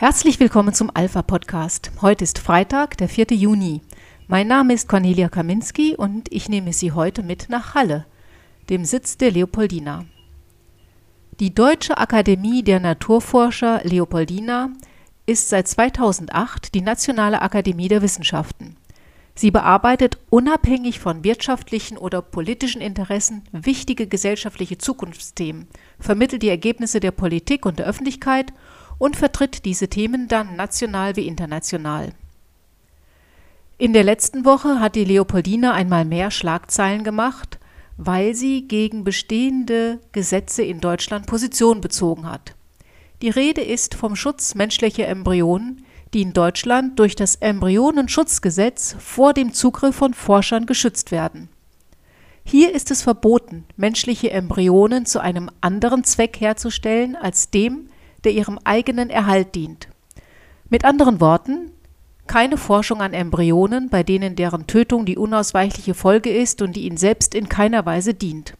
Herzlich 0.00 0.40
willkommen 0.40 0.72
zum 0.72 0.90
Alpha 0.94 1.20
Podcast. 1.20 1.92
Heute 2.00 2.24
ist 2.24 2.38
Freitag, 2.38 2.96
der 2.96 3.08
4. 3.10 3.26
Juni. 3.32 3.82
Mein 4.28 4.48
Name 4.48 4.72
ist 4.72 4.88
Cornelia 4.88 5.28
Kaminski 5.28 5.94
und 5.94 6.32
ich 6.32 6.48
nehme 6.48 6.72
Sie 6.72 6.92
heute 6.92 7.22
mit 7.22 7.50
nach 7.50 7.74
Halle, 7.74 8.06
dem 8.70 8.86
Sitz 8.86 9.18
der 9.18 9.30
Leopoldina. 9.30 10.06
Die 11.38 11.52
Deutsche 11.54 11.98
Akademie 11.98 12.62
der 12.62 12.80
Naturforscher 12.80 13.82
Leopoldina 13.84 14.70
ist 15.30 15.48
seit 15.48 15.68
2008 15.68 16.74
die 16.74 16.80
Nationale 16.80 17.40
Akademie 17.40 17.86
der 17.86 18.02
Wissenschaften. 18.02 18.76
Sie 19.36 19.52
bearbeitet 19.52 20.18
unabhängig 20.28 20.98
von 20.98 21.22
wirtschaftlichen 21.22 21.96
oder 21.96 22.20
politischen 22.20 22.82
Interessen 22.82 23.44
wichtige 23.52 24.08
gesellschaftliche 24.08 24.76
Zukunftsthemen, 24.78 25.68
vermittelt 26.00 26.42
die 26.42 26.48
Ergebnisse 26.48 26.98
der 26.98 27.12
Politik 27.12 27.64
und 27.64 27.78
der 27.78 27.86
Öffentlichkeit 27.86 28.52
und 28.98 29.14
vertritt 29.14 29.64
diese 29.64 29.86
Themen 29.86 30.26
dann 30.26 30.56
national 30.56 31.14
wie 31.14 31.28
international. 31.28 32.12
In 33.78 33.92
der 33.92 34.02
letzten 34.02 34.44
Woche 34.44 34.80
hat 34.80 34.96
die 34.96 35.04
Leopoldina 35.04 35.72
einmal 35.72 36.04
mehr 36.04 36.32
Schlagzeilen 36.32 37.04
gemacht, 37.04 37.60
weil 37.96 38.34
sie 38.34 38.66
gegen 38.66 39.04
bestehende 39.04 40.00
Gesetze 40.10 40.64
in 40.64 40.80
Deutschland 40.80 41.26
Position 41.26 41.80
bezogen 41.80 42.28
hat. 42.28 42.56
Die 43.22 43.28
Rede 43.28 43.60
ist 43.60 43.94
vom 43.94 44.16
Schutz 44.16 44.54
menschlicher 44.54 45.06
Embryonen, 45.06 45.84
die 46.14 46.22
in 46.22 46.32
Deutschland 46.32 46.98
durch 46.98 47.14
das 47.14 47.36
Embryonenschutzgesetz 47.36 48.96
vor 48.98 49.34
dem 49.34 49.52
Zugriff 49.52 49.96
von 49.96 50.14
Forschern 50.14 50.64
geschützt 50.64 51.10
werden. 51.10 51.50
Hier 52.44 52.74
ist 52.74 52.90
es 52.90 53.02
verboten, 53.02 53.66
menschliche 53.76 54.30
Embryonen 54.30 55.04
zu 55.04 55.20
einem 55.20 55.50
anderen 55.60 56.02
Zweck 56.04 56.40
herzustellen 56.40 57.14
als 57.14 57.50
dem, 57.50 57.90
der 58.24 58.32
ihrem 58.32 58.58
eigenen 58.64 59.10
Erhalt 59.10 59.54
dient. 59.54 59.88
Mit 60.70 60.86
anderen 60.86 61.20
Worten, 61.20 61.72
keine 62.26 62.56
Forschung 62.56 63.02
an 63.02 63.12
Embryonen, 63.12 63.90
bei 63.90 64.02
denen 64.02 64.34
deren 64.34 64.66
Tötung 64.66 65.04
die 65.04 65.18
unausweichliche 65.18 65.94
Folge 65.94 66.30
ist 66.30 66.62
und 66.62 66.74
die 66.74 66.86
ihnen 66.86 66.96
selbst 66.96 67.34
in 67.34 67.48
keiner 67.48 67.84
Weise 67.84 68.14
dient. 68.14 68.54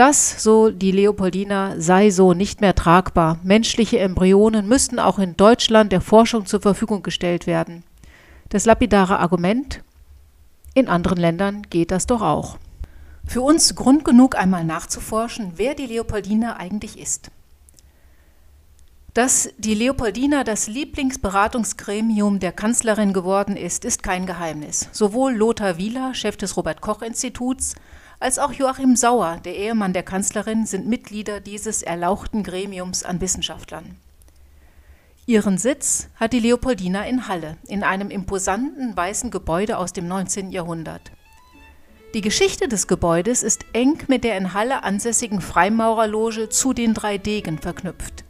Das, 0.00 0.42
so 0.42 0.70
die 0.70 0.92
Leopoldina, 0.92 1.74
sei 1.78 2.08
so 2.08 2.32
nicht 2.32 2.62
mehr 2.62 2.74
tragbar. 2.74 3.38
Menschliche 3.42 3.98
Embryonen 3.98 4.66
müssten 4.66 4.98
auch 4.98 5.18
in 5.18 5.36
Deutschland 5.36 5.92
der 5.92 6.00
Forschung 6.00 6.46
zur 6.46 6.62
Verfügung 6.62 7.02
gestellt 7.02 7.46
werden. 7.46 7.84
Das 8.48 8.64
lapidare 8.64 9.18
Argument, 9.18 9.82
in 10.72 10.88
anderen 10.88 11.18
Ländern 11.18 11.64
geht 11.68 11.90
das 11.90 12.06
doch 12.06 12.22
auch. 12.22 12.56
Für 13.26 13.42
uns 13.42 13.74
Grund 13.74 14.06
genug, 14.06 14.36
einmal 14.36 14.64
nachzuforschen, 14.64 15.52
wer 15.56 15.74
die 15.74 15.84
Leopoldina 15.84 16.56
eigentlich 16.56 16.98
ist. 16.98 17.30
Dass 19.12 19.50
die 19.58 19.74
Leopoldina 19.74 20.44
das 20.44 20.66
Lieblingsberatungsgremium 20.66 22.38
der 22.40 22.52
Kanzlerin 22.52 23.12
geworden 23.12 23.54
ist, 23.54 23.84
ist 23.84 24.02
kein 24.02 24.24
Geheimnis. 24.24 24.88
Sowohl 24.92 25.34
Lothar 25.34 25.76
Wieler, 25.76 26.14
Chef 26.14 26.38
des 26.38 26.56
Robert 26.56 26.80
Koch 26.80 27.02
Instituts, 27.02 27.74
als 28.20 28.38
auch 28.38 28.52
Joachim 28.52 28.96
Sauer, 28.96 29.40
der 29.44 29.56
Ehemann 29.56 29.94
der 29.94 30.02
Kanzlerin, 30.02 30.66
sind 30.66 30.86
Mitglieder 30.86 31.40
dieses 31.40 31.82
erlauchten 31.82 32.42
Gremiums 32.42 33.02
an 33.02 33.20
Wissenschaftlern. 33.20 33.96
Ihren 35.26 35.58
Sitz 35.58 36.08
hat 36.16 36.32
die 36.32 36.40
Leopoldina 36.40 37.06
in 37.06 37.28
Halle, 37.28 37.56
in 37.66 37.82
einem 37.82 38.10
imposanten 38.10 38.96
weißen 38.96 39.30
Gebäude 39.30 39.78
aus 39.78 39.92
dem 39.92 40.06
19. 40.06 40.50
Jahrhundert. 40.50 41.12
Die 42.12 42.20
Geschichte 42.20 42.68
des 42.68 42.88
Gebäudes 42.88 43.42
ist 43.42 43.64
eng 43.72 44.02
mit 44.08 44.24
der 44.24 44.36
in 44.36 44.52
Halle 44.52 44.82
ansässigen 44.82 45.40
Freimaurerloge 45.40 46.48
zu 46.48 46.72
den 46.72 46.92
drei 46.92 47.16
Degen 47.16 47.58
verknüpft. 47.58 48.24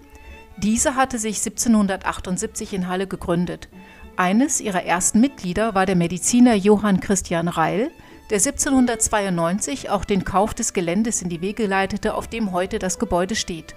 Diese 0.59 0.95
hatte 0.95 1.19
sich 1.19 1.39
1778 1.39 2.75
in 2.75 2.89
Halle 2.89 3.07
gegründet. 3.07 3.69
Eines 4.17 4.61
ihrer 4.61 4.85
ersten 4.85 5.21
Mitglieder 5.21 5.75
war 5.75 5.87
der 5.87 5.97
Mediziner 5.97 6.55
Johann 6.55 7.01
Christian 7.01 7.49
Reil, 7.49 7.91
der 8.31 8.39
1792 8.39 9.91
auch 9.91 10.05
den 10.05 10.25
Kauf 10.25 10.55
des 10.55 10.73
Geländes 10.73 11.21
in 11.21 11.29
die 11.29 11.41
Wege 11.41 11.67
leitete, 11.67 12.15
auf 12.15 12.29
dem 12.29 12.53
heute 12.53 12.79
das 12.79 12.99
Gebäude 12.99 13.35
steht. 13.35 13.75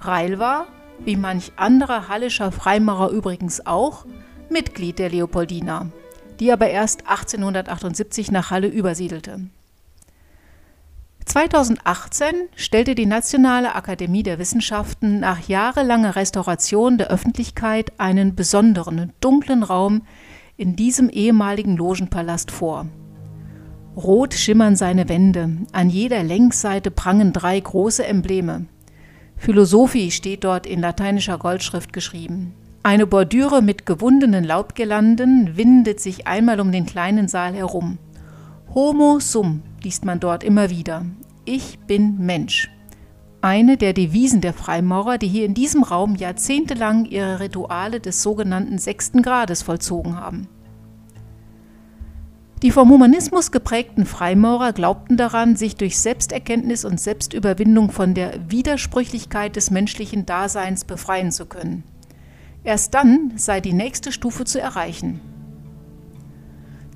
Reil 0.00 0.38
war, 0.38 0.66
wie 1.04 1.16
manch 1.16 1.52
anderer 1.56 2.08
hallischer 2.08 2.50
Freimaurer 2.50 3.10
übrigens 3.10 3.66
auch, 3.66 4.06
Mitglied 4.48 4.98
der 4.98 5.10
Leopoldina, 5.10 5.90
die 6.40 6.50
aber 6.50 6.68
erst 6.68 7.06
1878 7.06 8.30
nach 8.30 8.50
Halle 8.50 8.68
übersiedelte. 8.68 9.40
2018 11.26 12.34
stellte 12.54 12.94
die 12.94 13.06
Nationale 13.06 13.74
Akademie 13.74 14.22
der 14.22 14.38
Wissenschaften 14.38 15.20
nach 15.20 15.48
jahrelanger 15.48 16.16
Restauration 16.16 16.96
der 16.98 17.08
Öffentlichkeit 17.08 17.92
einen 17.98 18.34
besonderen, 18.34 19.12
dunklen 19.20 19.62
Raum 19.62 20.02
in 20.56 20.76
diesem 20.76 21.08
ehemaligen 21.08 21.76
Logenpalast 21.76 22.50
vor. 22.50 22.86
Rot 23.96 24.34
schimmern 24.34 24.74
seine 24.74 25.08
Wände, 25.08 25.50
an 25.72 25.88
jeder 25.88 26.22
Längsseite 26.24 26.90
prangen 26.90 27.32
drei 27.32 27.60
große 27.60 28.04
Embleme. 28.04 28.66
Philosophie 29.36 30.10
steht 30.10 30.42
dort 30.42 30.66
in 30.66 30.80
lateinischer 30.80 31.38
Goldschrift 31.38 31.92
geschrieben. 31.92 32.54
Eine 32.82 33.06
Bordüre 33.06 33.62
mit 33.62 33.86
gewundenen 33.86 34.42
Laubgirlanden 34.42 35.56
windet 35.56 36.00
sich 36.00 36.26
einmal 36.26 36.60
um 36.60 36.72
den 36.72 36.86
kleinen 36.86 37.28
Saal 37.28 37.54
herum. 37.54 37.98
Homo 38.74 39.20
sum 39.20 39.62
liest 39.82 40.04
man 40.04 40.18
dort 40.18 40.42
immer 40.42 40.70
wieder. 40.70 41.06
Ich 41.44 41.78
bin 41.78 42.18
Mensch. 42.18 42.70
Eine 43.42 43.76
der 43.76 43.92
Devisen 43.92 44.40
der 44.40 44.54
Freimaurer, 44.54 45.18
die 45.18 45.28
hier 45.28 45.44
in 45.44 45.54
diesem 45.54 45.82
Raum 45.82 46.16
jahrzehntelang 46.16 47.04
ihre 47.04 47.40
Rituale 47.40 48.00
des 48.00 48.22
sogenannten 48.22 48.78
sechsten 48.78 49.22
Grades 49.22 49.62
vollzogen 49.62 50.18
haben. 50.18 50.48
Die 52.62 52.70
vom 52.70 52.90
Humanismus 52.90 53.52
geprägten 53.52 54.06
Freimaurer 54.06 54.72
glaubten 54.72 55.16
daran, 55.16 55.56
sich 55.56 55.76
durch 55.76 55.98
Selbsterkenntnis 55.98 56.84
und 56.84 56.98
Selbstüberwindung 56.98 57.90
von 57.90 58.14
der 58.14 58.50
Widersprüchlichkeit 58.50 59.56
des 59.56 59.70
menschlichen 59.70 60.24
Daseins 60.24 60.84
befreien 60.84 61.30
zu 61.30 61.46
können. 61.46 61.84
Erst 62.62 62.94
dann 62.94 63.32
sei 63.36 63.60
die 63.60 63.74
nächste 63.74 64.12
Stufe 64.12 64.44
zu 64.44 64.60
erreichen. 64.60 65.20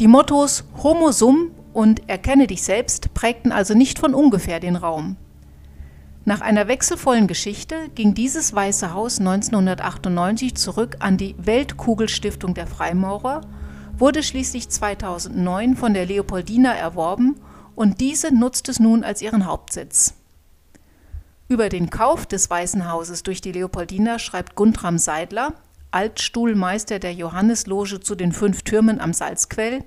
Die 0.01 0.09
Mottos 0.09 0.65
Homo 0.83 1.13
sum 1.13 1.51
und 1.75 2.09
Erkenne 2.09 2.47
dich 2.47 2.63
selbst 2.63 3.13
prägten 3.13 3.53
also 3.53 3.75
nicht 3.75 3.99
von 3.99 4.15
ungefähr 4.15 4.61
den 4.61 4.77
Raum. 4.77 5.17
Nach 6.25 6.41
einer 6.41 6.69
wechselvollen 6.69 7.27
Geschichte 7.27 7.75
ging 7.95 8.15
dieses 8.15 8.55
Weiße 8.55 8.93
Haus 8.93 9.19
1998 9.19 10.55
zurück 10.55 10.97
an 11.01 11.17
die 11.17 11.35
Weltkugelstiftung 11.39 12.55
der 12.55 12.67
Freimaurer, 12.67 13.41
wurde 13.99 14.23
schließlich 14.23 14.69
2009 14.69 15.77
von 15.77 15.95
der 15.95 16.07
Leopoldina 16.07 16.75
erworben 16.75 17.37
und 17.75 18.01
diese 18.01 18.35
nutzt 18.35 18.69
es 18.69 18.81
nun 18.81 19.05
als 19.05 19.23
ihren 19.23 19.47
Hauptsitz. 19.47 20.15
Über 21.49 21.69
den 21.69 21.91
Kauf 21.91 22.27
des 22.27 22.51
Weißen 22.51 22.91
Hauses 22.91 23.23
durch 23.23 23.41
die 23.41 23.53
Leopoldina 23.53 24.19
schreibt 24.19 24.55
Guntram 24.55 24.99
Seidler, 24.99 25.55
Altstuhlmeister 25.91 26.99
der 26.99 27.15
Johannesloge 27.15 28.01
zu 28.01 28.15
den 28.15 28.33
fünf 28.33 28.63
Türmen 28.63 29.01
am 29.01 29.15
Salzquell, 29.15 29.85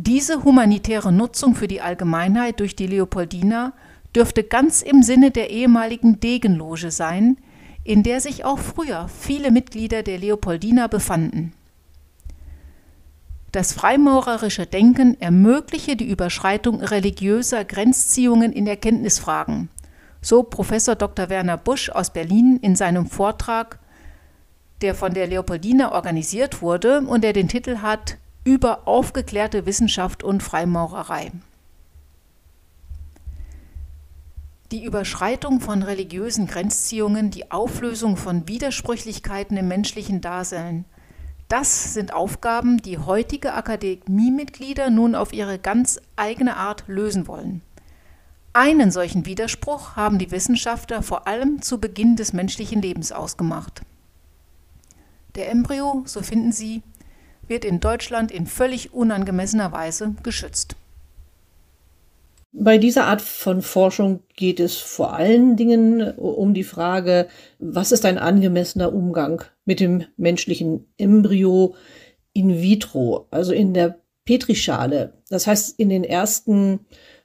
diese 0.00 0.44
humanitäre 0.44 1.10
Nutzung 1.10 1.56
für 1.56 1.66
die 1.66 1.80
Allgemeinheit 1.80 2.60
durch 2.60 2.76
die 2.76 2.86
Leopoldina 2.86 3.72
dürfte 4.14 4.44
ganz 4.44 4.80
im 4.80 5.02
Sinne 5.02 5.32
der 5.32 5.50
ehemaligen 5.50 6.20
Degenloge 6.20 6.92
sein, 6.92 7.36
in 7.82 8.04
der 8.04 8.20
sich 8.20 8.44
auch 8.44 8.60
früher 8.60 9.08
viele 9.08 9.50
Mitglieder 9.50 10.04
der 10.04 10.18
Leopoldina 10.18 10.86
befanden. 10.86 11.52
Das 13.52 13.72
freimaurerische 13.72 14.66
Denken 14.66 15.18
ermögliche 15.20 15.96
die 15.96 16.10
Überschreitung 16.10 16.82
religiöser 16.82 17.64
Grenzziehungen 17.64 18.52
in 18.52 18.66
Erkenntnisfragen, 18.66 19.70
so 20.20 20.42
Professor 20.42 20.96
Dr. 20.96 21.30
Werner 21.30 21.56
Busch 21.56 21.88
aus 21.88 22.12
Berlin 22.12 22.58
in 22.60 22.76
seinem 22.76 23.06
Vortrag, 23.06 23.78
der 24.82 24.94
von 24.94 25.14
der 25.14 25.26
Leopoldina 25.26 25.92
organisiert 25.92 26.60
wurde 26.60 27.00
und 27.00 27.24
der 27.24 27.32
den 27.32 27.48
Titel 27.48 27.78
hat 27.78 28.18
über 28.44 28.86
aufgeklärte 28.86 29.64
Wissenschaft 29.64 30.22
und 30.22 30.42
Freimaurerei. 30.42 31.32
Die 34.70 34.84
Überschreitung 34.84 35.60
von 35.60 35.82
religiösen 35.82 36.46
Grenzziehungen, 36.46 37.30
die 37.30 37.50
Auflösung 37.50 38.18
von 38.18 38.46
Widersprüchlichkeiten 38.46 39.56
im 39.56 39.68
menschlichen 39.68 40.20
Dasein, 40.20 40.84
das 41.48 41.94
sind 41.94 42.12
Aufgaben, 42.12 42.78
die 42.82 42.98
heutige 42.98 43.54
Akademiemitglieder 43.54 44.90
nun 44.90 45.14
auf 45.14 45.32
ihre 45.32 45.58
ganz 45.58 46.00
eigene 46.16 46.56
Art 46.56 46.84
lösen 46.86 47.26
wollen. 47.26 47.62
Einen 48.52 48.90
solchen 48.90 49.24
Widerspruch 49.24 49.96
haben 49.96 50.18
die 50.18 50.30
Wissenschaftler 50.30 51.02
vor 51.02 51.26
allem 51.26 51.62
zu 51.62 51.78
Beginn 51.78 52.16
des 52.16 52.32
menschlichen 52.32 52.82
Lebens 52.82 53.12
ausgemacht. 53.12 53.82
Der 55.36 55.50
Embryo, 55.50 56.02
so 56.06 56.22
finden 56.22 56.52
sie, 56.52 56.82
wird 57.46 57.64
in 57.64 57.80
Deutschland 57.80 58.30
in 58.30 58.46
völlig 58.46 58.92
unangemessener 58.92 59.72
Weise 59.72 60.14
geschützt. 60.22 60.76
Bei 62.52 62.78
dieser 62.78 63.04
Art 63.04 63.20
von 63.20 63.60
Forschung 63.60 64.20
geht 64.34 64.58
es 64.58 64.78
vor 64.78 65.12
allen 65.12 65.56
Dingen 65.56 66.12
um 66.16 66.54
die 66.54 66.64
Frage, 66.64 67.28
was 67.58 67.92
ist 67.92 68.06
ein 68.06 68.16
angemessener 68.16 68.92
Umgang 68.92 69.44
mit 69.66 69.80
dem 69.80 70.04
menschlichen 70.16 70.86
Embryo 70.96 71.74
in 72.32 72.62
vitro, 72.62 73.26
also 73.30 73.52
in 73.52 73.74
der 73.74 74.00
Petrischale. 74.24 75.12
Das 75.28 75.46
heißt, 75.46 75.78
in 75.78 75.90
den 75.90 76.04
ersten 76.04 76.80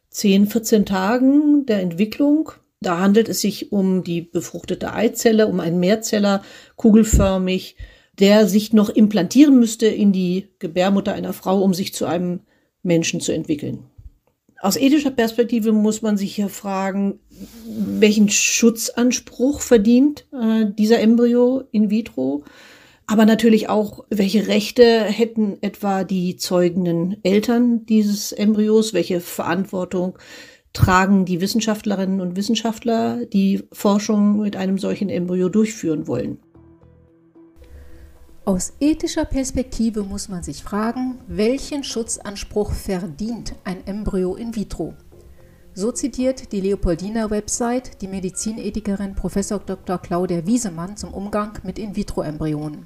10, 0.10 0.48
14 0.48 0.86
Tagen 0.86 1.66
der 1.66 1.80
Entwicklung, 1.80 2.52
da 2.82 3.00
handelt 3.00 3.30
es 3.30 3.40
sich 3.40 3.72
um 3.72 4.04
die 4.04 4.22
befruchtete 4.22 4.94
Eizelle, 4.94 5.48
um 5.48 5.62
einen 5.62 5.80
Mehrzeller, 5.80 6.44
kugelförmig, 6.76 7.78
der 8.20 8.48
sich 8.48 8.74
noch 8.74 8.90
implantieren 8.90 9.58
müsste 9.58 9.88
in 9.88 10.12
die 10.12 10.50
Gebärmutter 10.60 11.14
einer 11.14 11.34
Frau, 11.34 11.62
um 11.62 11.74
sich 11.74 11.94
zu 11.94 12.06
einem 12.06 12.42
Menschen 12.84 13.22
zu 13.22 13.32
entwickeln. 13.32 13.90
Aus 14.64 14.78
ethischer 14.78 15.12
Perspektive 15.12 15.74
muss 15.74 16.02
man 16.02 16.16
sich 16.16 16.36
hier 16.36 16.48
fragen, 16.48 17.20
welchen 17.68 18.30
Schutzanspruch 18.30 19.60
verdient 19.60 20.26
äh, 20.32 20.66
dieser 20.66 21.02
Embryo 21.02 21.64
in 21.74 21.90
vitro, 21.90 22.46
aber 23.06 23.26
natürlich 23.26 23.68
auch, 23.68 24.06
welche 24.10 24.48
Rechte 24.48 25.02
hätten 25.02 25.58
etwa 25.60 26.06
die 26.06 26.38
zeugenden 26.38 27.18
Eltern 27.24 27.86
dieses 27.88 28.32
Embryos, 28.32 28.94
welche 28.94 29.20
Verantwortung 29.20 30.18
tragen 30.72 31.26
die 31.26 31.42
Wissenschaftlerinnen 31.42 32.22
und 32.22 32.38
Wissenschaftler, 32.38 33.26
die 33.26 33.64
Forschung 33.74 34.40
mit 34.40 34.56
einem 34.56 34.78
solchen 34.78 35.10
Embryo 35.10 35.50
durchführen 35.50 36.08
wollen. 36.08 36.38
Aus 38.46 38.74
ethischer 38.82 39.24
Perspektive 39.24 40.04
muss 40.04 40.28
man 40.28 40.44
sich 40.44 40.64
fragen, 40.64 41.18
welchen 41.28 41.82
Schutzanspruch 41.86 42.74
verdient 42.74 43.56
ein 43.64 43.88
Embryo 43.88 44.36
in 44.36 44.54
vitro? 44.54 44.96
So 45.74 45.94
zitiert 45.94 46.52
die 46.52 46.60
Leopoldina-Website 46.60 48.02
die 48.02 48.10
Medizinethikerin 48.10 49.16
Prof. 49.16 49.36
Dr. 49.66 49.98
Claudia 49.98 50.46
Wiesemann 50.46 50.98
zum 50.98 51.14
Umgang 51.14 51.54
mit 51.64 51.80
In-vitro-Embryonen. 51.80 52.86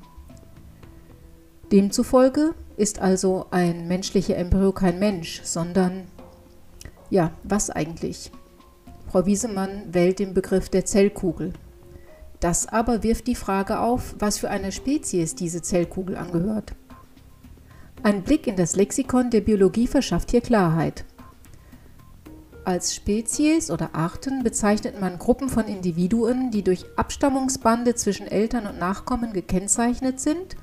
Demzufolge 1.71 2.53
ist 2.77 2.99
also 2.99 3.47
ein 3.49 3.87
menschlicher 3.87 4.37
Embryo 4.37 4.71
kein 4.71 4.99
Mensch, 4.99 5.41
sondern 5.43 6.03
ja, 7.09 7.31
was 7.43 7.71
eigentlich? 7.71 8.31
Frau 9.11 9.25
Wiesemann 9.25 9.91
wählt 9.91 10.19
den 10.19 10.35
Begriff 10.35 10.69
der 10.69 10.85
Zellkugel. 10.85 11.53
Das 12.39 12.67
aber 12.67 13.03
wirft 13.03 13.27
die 13.27 13.35
Frage 13.35 13.79
auf, 13.79 14.15
was 14.19 14.37
für 14.37 14.49
eine 14.49 14.71
Spezies 14.71 15.35
diese 15.35 15.61
Zellkugel 15.61 16.17
angehört. 16.17 16.73
Ein 18.03 18.23
Blick 18.23 18.45
in 18.45 18.55
das 18.55 18.75
Lexikon 18.75 19.31
der 19.31 19.41
Biologie 19.41 19.87
verschafft 19.87 20.31
hier 20.31 20.41
Klarheit. 20.41 21.03
Als 22.63 22.93
Spezies 22.93 23.71
oder 23.71 23.95
Arten 23.95 24.43
bezeichnet 24.43 24.99
man 24.99 25.17
Gruppen 25.17 25.49
von 25.49 25.65
Individuen, 25.67 26.51
die 26.51 26.63
durch 26.63 26.85
Abstammungsbande 26.97 27.95
zwischen 27.95 28.27
Eltern 28.27 28.67
und 28.67 28.77
Nachkommen 28.77 29.33
gekennzeichnet 29.33 30.19
sind 30.19 30.57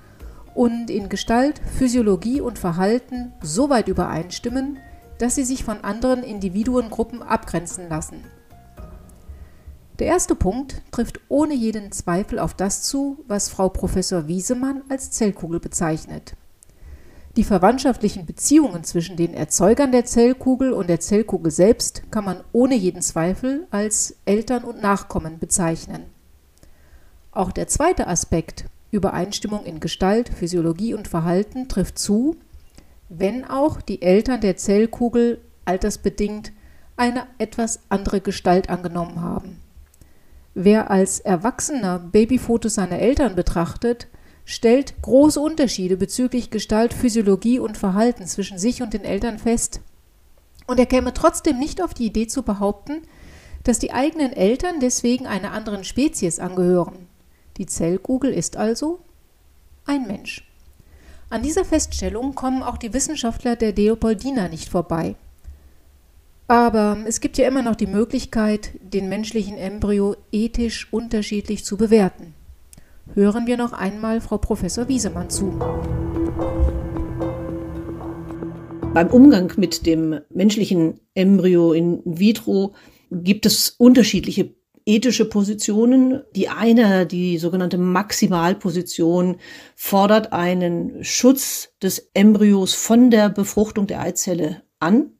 und 0.55 0.91
in 0.91 1.09
Gestalt, 1.09 1.61
Physiologie 1.79 2.41
und 2.41 2.59
Verhalten 2.59 3.33
so 3.43 3.71
weit 3.71 3.89
übereinstimmen, 3.89 4.79
dass 5.19 5.35
sie 5.35 5.45
sich 5.45 5.65
von 5.65 5.83
anderen 5.83 6.23
Individuengruppen 6.23 7.23
abgrenzen 7.23 7.89
lassen. 7.89 8.23
Der 10.01 10.09
erste 10.09 10.35
Punkt 10.35 10.83
trifft 10.91 11.21
ohne 11.29 11.55
jeden 11.55 11.93
Zweifel 11.93 12.41
auf 12.41 12.55
das 12.55 12.83
zu, 12.83 13.25
was 13.29 13.49
Frau 13.49 13.69
Professor 13.69 14.27
Wiesemann 14.27 14.83
als 14.89 15.13
Zellkugel 15.13 15.61
bezeichnet. 15.61 16.35
Die 17.37 17.45
verwandtschaftlichen 17.45 18.27
Beziehungen 18.27 18.83
zwischen 18.83 19.17
den 19.17 19.35
Erzeugern 19.35 19.93
der 19.93 20.05
Zellkugel 20.05 20.73
und 20.73 20.89
der 20.89 20.99
Zellkugel 21.01 21.53
selbst 21.53 22.03
kann 22.11 22.25
man 22.25 22.41
ohne 22.53 22.75
jeden 22.75 23.03
Zweifel 23.03 23.69
als 23.71 24.17
Eltern 24.25 24.65
und 24.65 24.83
Nachkommen 24.83 25.39
bezeichnen. 25.39 26.07
Auch 27.31 27.53
der 27.53 27.69
zweite 27.69 28.09
Aspekt, 28.09 28.67
Übereinstimmung 28.91 29.65
in 29.65 29.79
Gestalt, 29.79 30.29
Physiologie 30.29 30.95
und 30.95 31.09
Verhalten, 31.09 31.69
trifft 31.69 31.99
zu, 31.99 32.37
wenn 33.09 33.45
auch 33.45 33.81
die 33.81 34.03
Eltern 34.03 34.41
der 34.41 34.57
Zellkugel 34.57 35.41
altersbedingt 35.65 36.53
eine 36.97 37.27
etwas 37.39 37.81
andere 37.89 38.21
Gestalt 38.21 38.71
angenommen 38.71 39.21
haben. 39.21 39.64
Wer 40.55 40.91
als 40.91 41.19
Erwachsener 41.19 41.99
Babyfotos 41.99 42.75
seiner 42.75 43.01
Eltern 43.01 43.35
betrachtet, 43.35 44.07
stellt 44.45 44.95
große 45.03 45.41
Unterschiede 45.41 45.97
bezüglich 45.97 46.51
Gestalt, 46.51 46.95
Physiologie 46.95 47.59
und 47.59 47.77
Verhalten 47.77 48.27
zwischen 48.27 48.59
sich 48.59 48.81
und 48.81 48.95
den 48.95 49.05
Eltern 49.05 49.39
fest. 49.39 49.81
Und 50.67 50.79
er 50.79 50.87
käme 50.87 51.13
trotzdem 51.13 51.59
nicht 51.59 51.83
auf 51.83 51.93
die 51.93 52.07
Idee 52.07 52.29
zu 52.29 52.43
behaupten, 52.43 53.03
dass 53.65 53.79
die 53.79 53.93
eigenen 53.93 54.33
Eltern 54.33 54.79
deswegen 54.81 55.27
einer 55.27 55.53
anderen 55.53 55.85
Spezies 55.85 56.39
angehören. 56.39 57.09
Die 57.57 57.67
Zellkugel 57.67 58.33
ist 58.33 58.57
also 58.57 59.01
ein 59.87 60.07
Mensch. 60.07 60.47
An 61.31 61.43
dieser 61.43 61.65
Feststellung 61.65 62.35
kommen 62.35 62.63
auch 62.63 62.77
die 62.77 62.93
Wissenschaftler 62.93 63.57
der 63.57 63.73
Leopoldina 63.73 64.49
nicht 64.49 64.69
vorbei. 64.69 65.17
Aber 66.47 66.99
es 67.07 67.21
gibt 67.21 67.39
ja 67.39 67.49
immer 67.49 67.63
noch 67.63 67.75
die 67.75 67.87
Möglichkeit, 67.87 68.73
den 68.83 69.09
menschlichen 69.09 69.57
Embryo 69.57 70.15
ethisch 70.31 70.93
unterschiedlich 70.93 71.65
zu 71.65 71.77
bewerten. 71.79 72.35
Hören 73.15 73.47
wir 73.47 73.57
noch 73.57 73.73
einmal 73.73 74.21
Frau 74.21 74.39
Professor 74.39 74.89
Wiesemann 74.89 75.31
zu. 75.31 75.59
Beim 78.93 79.09
Umgang 79.09 79.53
mit 79.57 79.87
dem 79.87 80.21
menschlichen 80.31 81.01
Embryo 81.15 81.73
in 81.73 82.03
vitro 82.05 82.75
gibt 83.11 83.47
es 83.47 83.71
unterschiedliche 83.71 84.55
ethische 84.87 85.25
Positionen. 85.25 86.23
Die 86.37 86.49
eine, 86.49 87.07
die 87.07 87.39
sogenannte 87.39 87.79
Maximalposition, 87.79 89.37
fordert 89.75 90.33
einen 90.33 91.03
Schutz 91.03 91.71
des 91.83 92.11
Embryos 92.15 92.75
von 92.75 93.11
der 93.11 93.31
Befruchtung 93.31 93.87
der 93.87 94.01
Eizelle 94.01 94.63
an. 94.79 95.14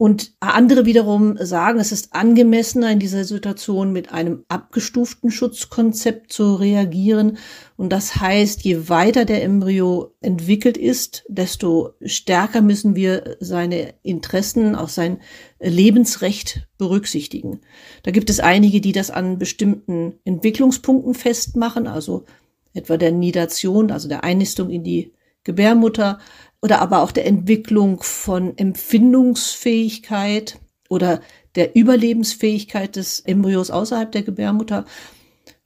Und 0.00 0.32
andere 0.40 0.86
wiederum 0.86 1.36
sagen, 1.36 1.78
es 1.78 1.92
ist 1.92 2.14
angemessener 2.14 2.90
in 2.90 2.98
dieser 2.98 3.24
Situation 3.24 3.92
mit 3.92 4.12
einem 4.14 4.46
abgestuften 4.48 5.30
Schutzkonzept 5.30 6.32
zu 6.32 6.54
reagieren. 6.54 7.36
Und 7.76 7.92
das 7.92 8.16
heißt, 8.16 8.62
je 8.62 8.88
weiter 8.88 9.26
der 9.26 9.42
Embryo 9.42 10.14
entwickelt 10.22 10.78
ist, 10.78 11.26
desto 11.28 11.90
stärker 12.02 12.62
müssen 12.62 12.96
wir 12.96 13.36
seine 13.40 13.92
Interessen, 14.02 14.74
auch 14.74 14.88
sein 14.88 15.18
Lebensrecht 15.58 16.66
berücksichtigen. 16.78 17.60
Da 18.02 18.10
gibt 18.10 18.30
es 18.30 18.40
einige, 18.40 18.80
die 18.80 18.92
das 18.92 19.10
an 19.10 19.36
bestimmten 19.36 20.14
Entwicklungspunkten 20.24 21.12
festmachen, 21.12 21.86
also 21.86 22.24
etwa 22.72 22.96
der 22.96 23.12
Nidation, 23.12 23.90
also 23.90 24.08
der 24.08 24.24
Einnistung 24.24 24.70
in 24.70 24.82
die 24.82 25.12
Gebärmutter, 25.44 26.20
oder 26.62 26.80
aber 26.80 27.02
auch 27.02 27.12
der 27.12 27.26
Entwicklung 27.26 28.02
von 28.02 28.56
Empfindungsfähigkeit 28.56 30.58
oder 30.88 31.20
der 31.54 31.74
Überlebensfähigkeit 31.74 32.96
des 32.96 33.20
Embryos 33.20 33.70
außerhalb 33.70 34.12
der 34.12 34.22
Gebärmutter. 34.22 34.84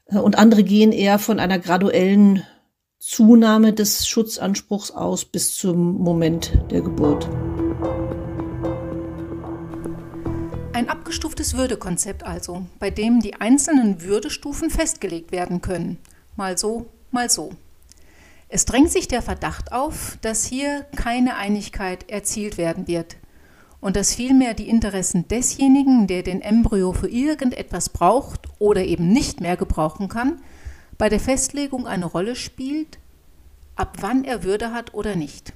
Und 0.06 0.38
andere 0.38 0.62
gehen 0.62 0.92
eher 0.92 1.18
von 1.18 1.40
einer 1.40 1.58
graduellen 1.58 2.44
Zunahme 2.98 3.72
des 3.72 4.06
Schutzanspruchs 4.06 4.90
aus 4.90 5.24
bis 5.24 5.56
zum 5.56 5.94
Moment 5.94 6.58
der 6.70 6.80
Geburt. 6.80 7.28
Ein 10.72 10.88
abgestuftes 10.88 11.56
Würdekonzept 11.56 12.24
also, 12.24 12.66
bei 12.78 12.90
dem 12.90 13.20
die 13.20 13.34
einzelnen 13.34 14.02
Würdestufen 14.02 14.70
festgelegt 14.70 15.32
werden 15.32 15.60
können. 15.60 15.98
Mal 16.36 16.58
so, 16.58 16.86
mal 17.10 17.30
so. 17.30 17.52
Es 18.54 18.66
drängt 18.66 18.92
sich 18.92 19.08
der 19.08 19.20
Verdacht 19.20 19.72
auf, 19.72 20.16
dass 20.20 20.44
hier 20.44 20.86
keine 20.94 21.34
Einigkeit 21.34 22.08
erzielt 22.08 22.56
werden 22.56 22.86
wird 22.86 23.16
und 23.80 23.96
dass 23.96 24.14
vielmehr 24.14 24.54
die 24.54 24.68
Interessen 24.68 25.26
desjenigen, 25.26 26.06
der 26.06 26.22
den 26.22 26.40
Embryo 26.40 26.92
für 26.92 27.08
irgendetwas 27.08 27.88
braucht 27.88 28.42
oder 28.60 28.84
eben 28.84 29.08
nicht 29.08 29.40
mehr 29.40 29.56
gebrauchen 29.56 30.08
kann, 30.08 30.40
bei 30.98 31.08
der 31.08 31.18
Festlegung 31.18 31.88
eine 31.88 32.04
Rolle 32.04 32.36
spielt, 32.36 33.00
ab 33.74 33.96
wann 34.02 34.22
er 34.22 34.44
Würde 34.44 34.70
hat 34.70 34.94
oder 34.94 35.16
nicht. 35.16 35.52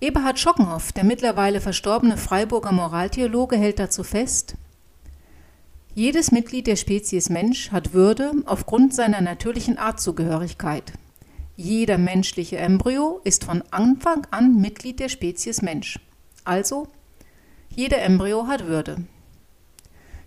Eberhard 0.00 0.38
Schockenhoff, 0.38 0.92
der 0.92 1.04
mittlerweile 1.04 1.60
verstorbene 1.60 2.16
Freiburger 2.16 2.72
Moraltheologe, 2.72 3.58
hält 3.58 3.78
dazu 3.78 4.02
fest, 4.02 4.56
jedes 5.94 6.32
Mitglied 6.32 6.66
der 6.66 6.76
Spezies 6.76 7.30
Mensch 7.30 7.70
hat 7.70 7.92
Würde 7.92 8.32
aufgrund 8.46 8.94
seiner 8.94 9.20
natürlichen 9.20 9.78
Artzugehörigkeit. 9.78 10.92
Jeder 11.56 11.98
menschliche 11.98 12.56
Embryo 12.56 13.20
ist 13.22 13.44
von 13.44 13.62
Anfang 13.70 14.26
an 14.32 14.60
Mitglied 14.60 14.98
der 14.98 15.08
Spezies 15.08 15.62
Mensch. 15.62 16.00
Also, 16.44 16.88
jeder 17.68 18.02
Embryo 18.02 18.48
hat 18.48 18.66
Würde. 18.66 19.04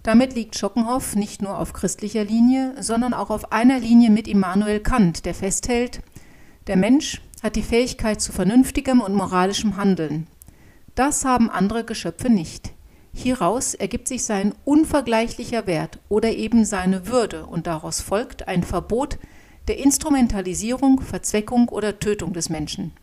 Damit 0.04 0.36
liegt 0.36 0.58
Schockenhoff 0.58 1.18
nicht 1.18 1.42
nur 1.42 1.60
auf 1.60 1.74
christlicher 1.74 2.24
Linie, 2.24 2.76
sondern 2.82 3.14
auch 3.14 3.30
auf 3.30 3.52
einer 3.52 3.78
Linie 3.78 4.10
mit 4.10 4.30
Immanuel 4.30 4.80
Kant, 4.80 5.26
der 5.26 5.34
festhält, 5.34 6.02
der 6.68 6.78
Mensch 6.78 7.22
hat 7.44 7.58
die 7.58 7.62
Fähigkeit 7.62 8.22
zu 8.22 8.32
vernünftigem 8.32 9.02
und 9.02 9.16
moralischem 9.16 9.76
Handeln. 9.76 10.28
Das 10.96 11.26
haben 11.26 11.50
andere 11.50 11.84
Geschöpfe 11.84 12.30
nicht. 12.30 12.72
Hieraus 13.18 13.74
ergibt 13.74 14.08
sich 14.08 14.24
sein 14.24 14.54
unvergleichlicher 14.64 15.66
Wert 15.66 15.98
oder 16.08 16.30
eben 16.34 16.66
seine 16.66 17.08
Würde 17.08 17.48
und 17.48 17.66
daraus 17.66 18.00
folgt 18.00 18.48
ein 18.48 18.62
Verbot 18.62 19.18
der 19.68 19.80
Instrumentalisierung, 19.80 21.02
Verzweckung 21.02 21.68
oder 21.70 22.00
Tötung 22.00 22.34
des 22.34 22.50
Menschen. 22.50 22.94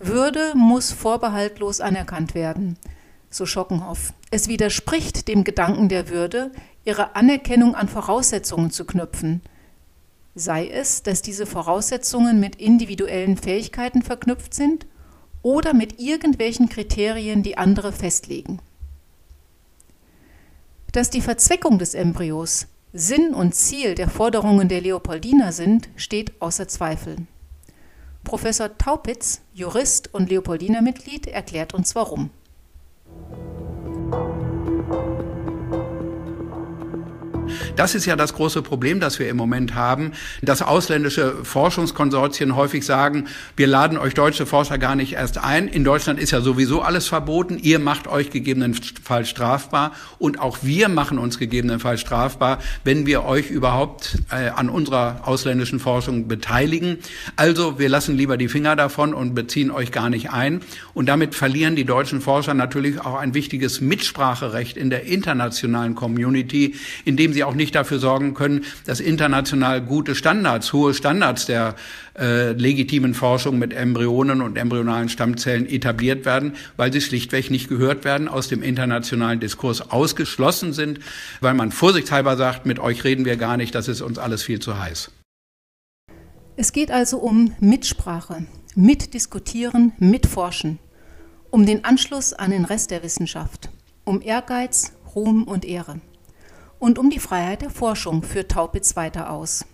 Würde 0.00 0.52
muss 0.56 0.90
vorbehaltlos 0.90 1.80
anerkannt 1.80 2.34
werden, 2.34 2.76
so 3.30 3.46
Schockenhoff. 3.46 4.14
Es 4.32 4.48
widerspricht 4.48 5.28
dem 5.28 5.44
Gedanken 5.44 5.88
der 5.88 6.08
Würde, 6.08 6.50
ihre 6.84 7.14
Anerkennung 7.14 7.76
an 7.76 7.88
Voraussetzungen 7.88 8.72
zu 8.72 8.84
knüpfen. 8.84 9.42
Sei 10.34 10.66
es, 10.68 11.04
dass 11.04 11.22
diese 11.22 11.46
Voraussetzungen 11.46 12.40
mit 12.40 12.56
individuellen 12.56 13.36
Fähigkeiten 13.36 14.02
verknüpft 14.02 14.54
sind 14.54 14.86
oder 15.42 15.74
mit 15.74 16.00
irgendwelchen 16.00 16.68
Kriterien, 16.68 17.42
die 17.42 17.58
andere 17.58 17.92
festlegen. 17.92 18.60
Dass 20.92 21.10
die 21.10 21.20
Verzweckung 21.20 21.78
des 21.78 21.94
Embryos 21.94 22.66
Sinn 22.92 23.34
und 23.34 23.54
Ziel 23.54 23.94
der 23.94 24.08
Forderungen 24.08 24.68
der 24.68 24.80
Leopoldiner 24.80 25.52
sind, 25.52 25.88
steht 25.94 26.32
außer 26.40 26.66
Zweifel. 26.66 27.16
Professor 28.24 28.76
Taupitz, 28.76 29.40
Jurist 29.54 30.12
und 30.12 30.28
Leopoldiner-Mitglied, 30.28 31.28
erklärt 31.28 31.72
uns 31.72 31.94
warum. 31.94 32.30
Das 37.76 37.94
ist 37.94 38.06
ja 38.06 38.16
das 38.16 38.34
große 38.34 38.62
Problem, 38.62 39.00
das 39.00 39.18
wir 39.18 39.28
im 39.28 39.36
Moment 39.36 39.74
haben, 39.74 40.12
dass 40.42 40.62
ausländische 40.62 41.34
Forschungskonsortien 41.42 42.56
häufig 42.56 42.84
sagen, 42.84 43.26
wir 43.56 43.66
laden 43.66 43.98
euch 43.98 44.14
deutsche 44.14 44.46
Forscher 44.46 44.78
gar 44.78 44.96
nicht 44.96 45.14
erst 45.14 45.38
ein. 45.38 45.68
In 45.68 45.84
Deutschland 45.84 46.20
ist 46.20 46.30
ja 46.30 46.40
sowieso 46.40 46.82
alles 46.82 47.08
verboten. 47.08 47.58
Ihr 47.60 47.78
macht 47.78 48.06
euch 48.06 48.30
gegebenenfalls 48.30 49.28
strafbar 49.28 49.92
und 50.18 50.40
auch 50.40 50.58
wir 50.62 50.88
machen 50.88 51.18
uns 51.18 51.38
gegebenenfalls 51.38 52.00
strafbar, 52.00 52.58
wenn 52.84 53.06
wir 53.06 53.24
euch 53.24 53.50
überhaupt 53.50 54.18
äh, 54.30 54.48
an 54.50 54.68
unserer 54.68 55.20
ausländischen 55.24 55.80
Forschung 55.80 56.28
beteiligen. 56.28 56.98
Also 57.36 57.78
wir 57.78 57.88
lassen 57.88 58.16
lieber 58.16 58.36
die 58.36 58.48
Finger 58.48 58.76
davon 58.76 59.14
und 59.14 59.34
beziehen 59.34 59.70
euch 59.70 59.92
gar 59.92 60.10
nicht 60.10 60.30
ein. 60.30 60.60
Und 60.94 61.08
damit 61.08 61.34
verlieren 61.34 61.76
die 61.76 61.84
deutschen 61.84 62.20
Forscher 62.20 62.54
natürlich 62.54 63.00
auch 63.00 63.18
ein 63.18 63.34
wichtiges 63.34 63.80
Mitspracherecht 63.80 64.76
in 64.76 64.90
der 64.90 65.04
internationalen 65.04 65.94
Community, 65.94 66.74
indem 67.04 67.32
sie 67.40 67.44
auch 67.44 67.54
nicht 67.54 67.74
dafür 67.74 67.98
sorgen 67.98 68.34
können, 68.34 68.64
dass 68.84 69.00
international 69.00 69.80
gute 69.80 70.14
Standards, 70.14 70.74
hohe 70.74 70.92
Standards 70.92 71.46
der 71.46 71.74
äh, 72.18 72.52
legitimen 72.52 73.14
Forschung 73.14 73.58
mit 73.58 73.72
Embryonen 73.72 74.42
und 74.42 74.58
embryonalen 74.58 75.08
Stammzellen 75.08 75.66
etabliert 75.66 76.26
werden, 76.26 76.52
weil 76.76 76.92
sie 76.92 77.00
schlichtweg 77.00 77.50
nicht 77.50 77.68
gehört 77.68 78.04
werden, 78.04 78.28
aus 78.28 78.48
dem 78.48 78.62
internationalen 78.62 79.40
Diskurs 79.40 79.90
ausgeschlossen 79.90 80.74
sind, 80.74 81.00
weil 81.40 81.54
man 81.54 81.72
vorsichtshalber 81.72 82.36
sagt, 82.36 82.66
mit 82.66 82.78
euch 82.78 83.04
reden 83.04 83.24
wir 83.24 83.36
gar 83.36 83.56
nicht, 83.56 83.74
das 83.74 83.88
ist 83.88 84.02
uns 84.02 84.18
alles 84.18 84.42
viel 84.42 84.60
zu 84.60 84.78
heiß. 84.78 85.10
Es 86.56 86.72
geht 86.72 86.90
also 86.90 87.18
um 87.18 87.54
Mitsprache, 87.60 88.44
mitdiskutieren, 88.74 89.92
mitforschen, 89.98 90.78
um 91.48 91.64
den 91.64 91.86
Anschluss 91.86 92.34
an 92.34 92.50
den 92.50 92.66
Rest 92.66 92.90
der 92.90 93.02
Wissenschaft, 93.02 93.70
um 94.04 94.20
Ehrgeiz, 94.20 94.92
Ruhm 95.14 95.44
und 95.44 95.64
Ehre 95.64 96.02
und 96.80 96.98
um 96.98 97.10
die 97.10 97.20
Freiheit 97.20 97.62
der 97.62 97.70
Forschung 97.70 98.24
führt 98.24 98.50
Taupitz 98.50 98.96
weiter 98.96 99.30
aus. 99.30 99.64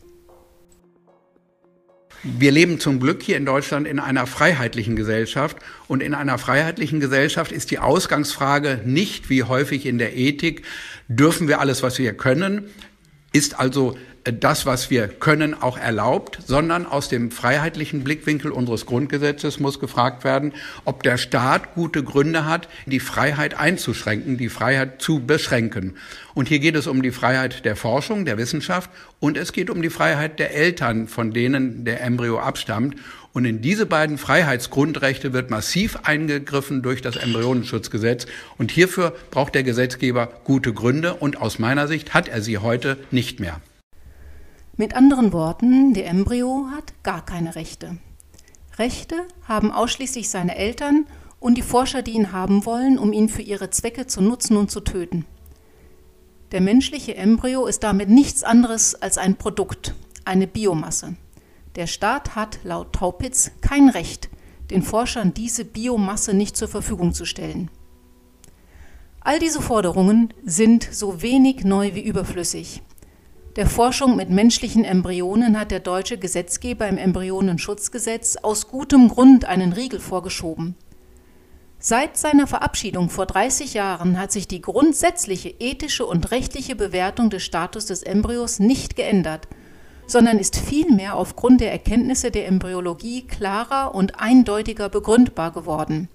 Wir 2.22 2.50
leben 2.50 2.80
zum 2.80 2.98
Glück 2.98 3.22
hier 3.22 3.36
in 3.36 3.46
Deutschland 3.46 3.86
in 3.86 4.00
einer 4.00 4.26
freiheitlichen 4.26 4.96
Gesellschaft. 4.96 5.58
Und 5.86 6.02
in 6.02 6.12
einer 6.12 6.38
freiheitlichen 6.38 6.98
Gesellschaft 6.98 7.52
ist 7.52 7.70
die 7.70 7.78
Ausgangsfrage 7.78 8.82
nicht 8.84 9.30
wie 9.30 9.44
häufig 9.44 9.86
in 9.86 9.98
der 9.98 10.16
Ethik, 10.16 10.62
dürfen 11.08 11.46
wir 11.46 11.60
alles, 11.60 11.82
was 11.82 11.98
wir 11.98 12.14
können? 12.14 12.68
Ist 13.32 13.60
also 13.60 13.96
das, 14.32 14.66
was 14.66 14.90
wir 14.90 15.08
können, 15.08 15.60
auch 15.60 15.78
erlaubt, 15.78 16.38
sondern 16.46 16.86
aus 16.86 17.08
dem 17.08 17.30
freiheitlichen 17.30 18.02
Blickwinkel 18.02 18.50
unseres 18.50 18.86
Grundgesetzes 18.86 19.60
muss 19.60 19.78
gefragt 19.78 20.24
werden, 20.24 20.52
ob 20.84 21.02
der 21.02 21.16
Staat 21.16 21.74
gute 21.74 22.02
Gründe 22.02 22.44
hat, 22.44 22.68
die 22.86 23.00
Freiheit 23.00 23.58
einzuschränken, 23.58 24.36
die 24.36 24.48
Freiheit 24.48 25.00
zu 25.00 25.20
beschränken. 25.20 25.96
Und 26.34 26.48
hier 26.48 26.58
geht 26.58 26.76
es 26.76 26.86
um 26.86 27.02
die 27.02 27.12
Freiheit 27.12 27.64
der 27.64 27.76
Forschung, 27.76 28.24
der 28.24 28.38
Wissenschaft 28.38 28.90
und 29.20 29.36
es 29.36 29.52
geht 29.52 29.70
um 29.70 29.80
die 29.80 29.90
Freiheit 29.90 30.38
der 30.38 30.54
Eltern, 30.54 31.08
von 31.08 31.32
denen 31.32 31.84
der 31.84 32.02
Embryo 32.02 32.38
abstammt. 32.38 32.96
Und 33.32 33.44
in 33.44 33.60
diese 33.60 33.84
beiden 33.84 34.16
Freiheitsgrundrechte 34.16 35.34
wird 35.34 35.50
massiv 35.50 35.98
eingegriffen 36.04 36.82
durch 36.82 37.02
das 37.02 37.16
Embryonenschutzgesetz. 37.16 38.26
Und 38.56 38.70
hierfür 38.70 39.14
braucht 39.30 39.54
der 39.54 39.62
Gesetzgeber 39.62 40.30
gute 40.44 40.72
Gründe 40.72 41.12
und 41.14 41.36
aus 41.38 41.58
meiner 41.58 41.86
Sicht 41.86 42.14
hat 42.14 42.28
er 42.28 42.40
sie 42.40 42.56
heute 42.56 42.96
nicht 43.10 43.38
mehr. 43.38 43.60
Mit 44.78 44.94
anderen 44.94 45.32
Worten, 45.32 45.94
der 45.94 46.06
Embryo 46.06 46.68
hat 46.70 46.92
gar 47.02 47.24
keine 47.24 47.54
Rechte. 47.54 47.96
Rechte 48.76 49.16
haben 49.48 49.72
ausschließlich 49.72 50.28
seine 50.28 50.54
Eltern 50.54 51.06
und 51.40 51.56
die 51.56 51.62
Forscher, 51.62 52.02
die 52.02 52.12
ihn 52.12 52.32
haben 52.32 52.66
wollen, 52.66 52.98
um 52.98 53.14
ihn 53.14 53.30
für 53.30 53.40
ihre 53.40 53.70
Zwecke 53.70 54.06
zu 54.06 54.20
nutzen 54.20 54.58
und 54.58 54.70
zu 54.70 54.80
töten. 54.80 55.24
Der 56.52 56.60
menschliche 56.60 57.16
Embryo 57.16 57.64
ist 57.64 57.84
damit 57.84 58.10
nichts 58.10 58.44
anderes 58.44 58.94
als 58.94 59.16
ein 59.16 59.36
Produkt, 59.36 59.94
eine 60.26 60.46
Biomasse. 60.46 61.16
Der 61.76 61.86
Staat 61.86 62.36
hat 62.36 62.58
laut 62.62 62.92
Taupitz 62.92 63.52
kein 63.62 63.88
Recht, 63.88 64.28
den 64.70 64.82
Forschern 64.82 65.32
diese 65.32 65.64
Biomasse 65.64 66.34
nicht 66.34 66.54
zur 66.54 66.68
Verfügung 66.68 67.14
zu 67.14 67.24
stellen. 67.24 67.70
All 69.20 69.38
diese 69.38 69.62
Forderungen 69.62 70.34
sind 70.44 70.86
so 70.92 71.22
wenig 71.22 71.64
neu 71.64 71.94
wie 71.94 72.02
überflüssig. 72.02 72.82
Der 73.56 73.66
Forschung 73.66 74.16
mit 74.16 74.28
menschlichen 74.28 74.84
Embryonen 74.84 75.58
hat 75.58 75.70
der 75.70 75.80
deutsche 75.80 76.18
Gesetzgeber 76.18 76.86
im 76.88 76.98
Embryonenschutzgesetz 76.98 78.36
aus 78.36 78.68
gutem 78.68 79.08
Grund 79.08 79.46
einen 79.46 79.72
Riegel 79.72 79.98
vorgeschoben. 79.98 80.74
Seit 81.78 82.18
seiner 82.18 82.46
Verabschiedung 82.46 83.08
vor 83.08 83.24
30 83.24 83.72
Jahren 83.72 84.18
hat 84.18 84.30
sich 84.30 84.46
die 84.46 84.60
grundsätzliche 84.60 85.54
ethische 85.58 86.04
und 86.04 86.32
rechtliche 86.32 86.76
Bewertung 86.76 87.30
des 87.30 87.44
Status 87.44 87.86
des 87.86 88.02
Embryos 88.02 88.58
nicht 88.58 88.94
geändert, 88.94 89.48
sondern 90.06 90.38
ist 90.38 90.56
vielmehr 90.56 91.16
aufgrund 91.16 91.62
der 91.62 91.72
Erkenntnisse 91.72 92.30
der 92.30 92.48
Embryologie 92.48 93.26
klarer 93.26 93.94
und 93.94 94.20
eindeutiger 94.20 94.90
begründbar 94.90 95.50
geworden. 95.52 96.10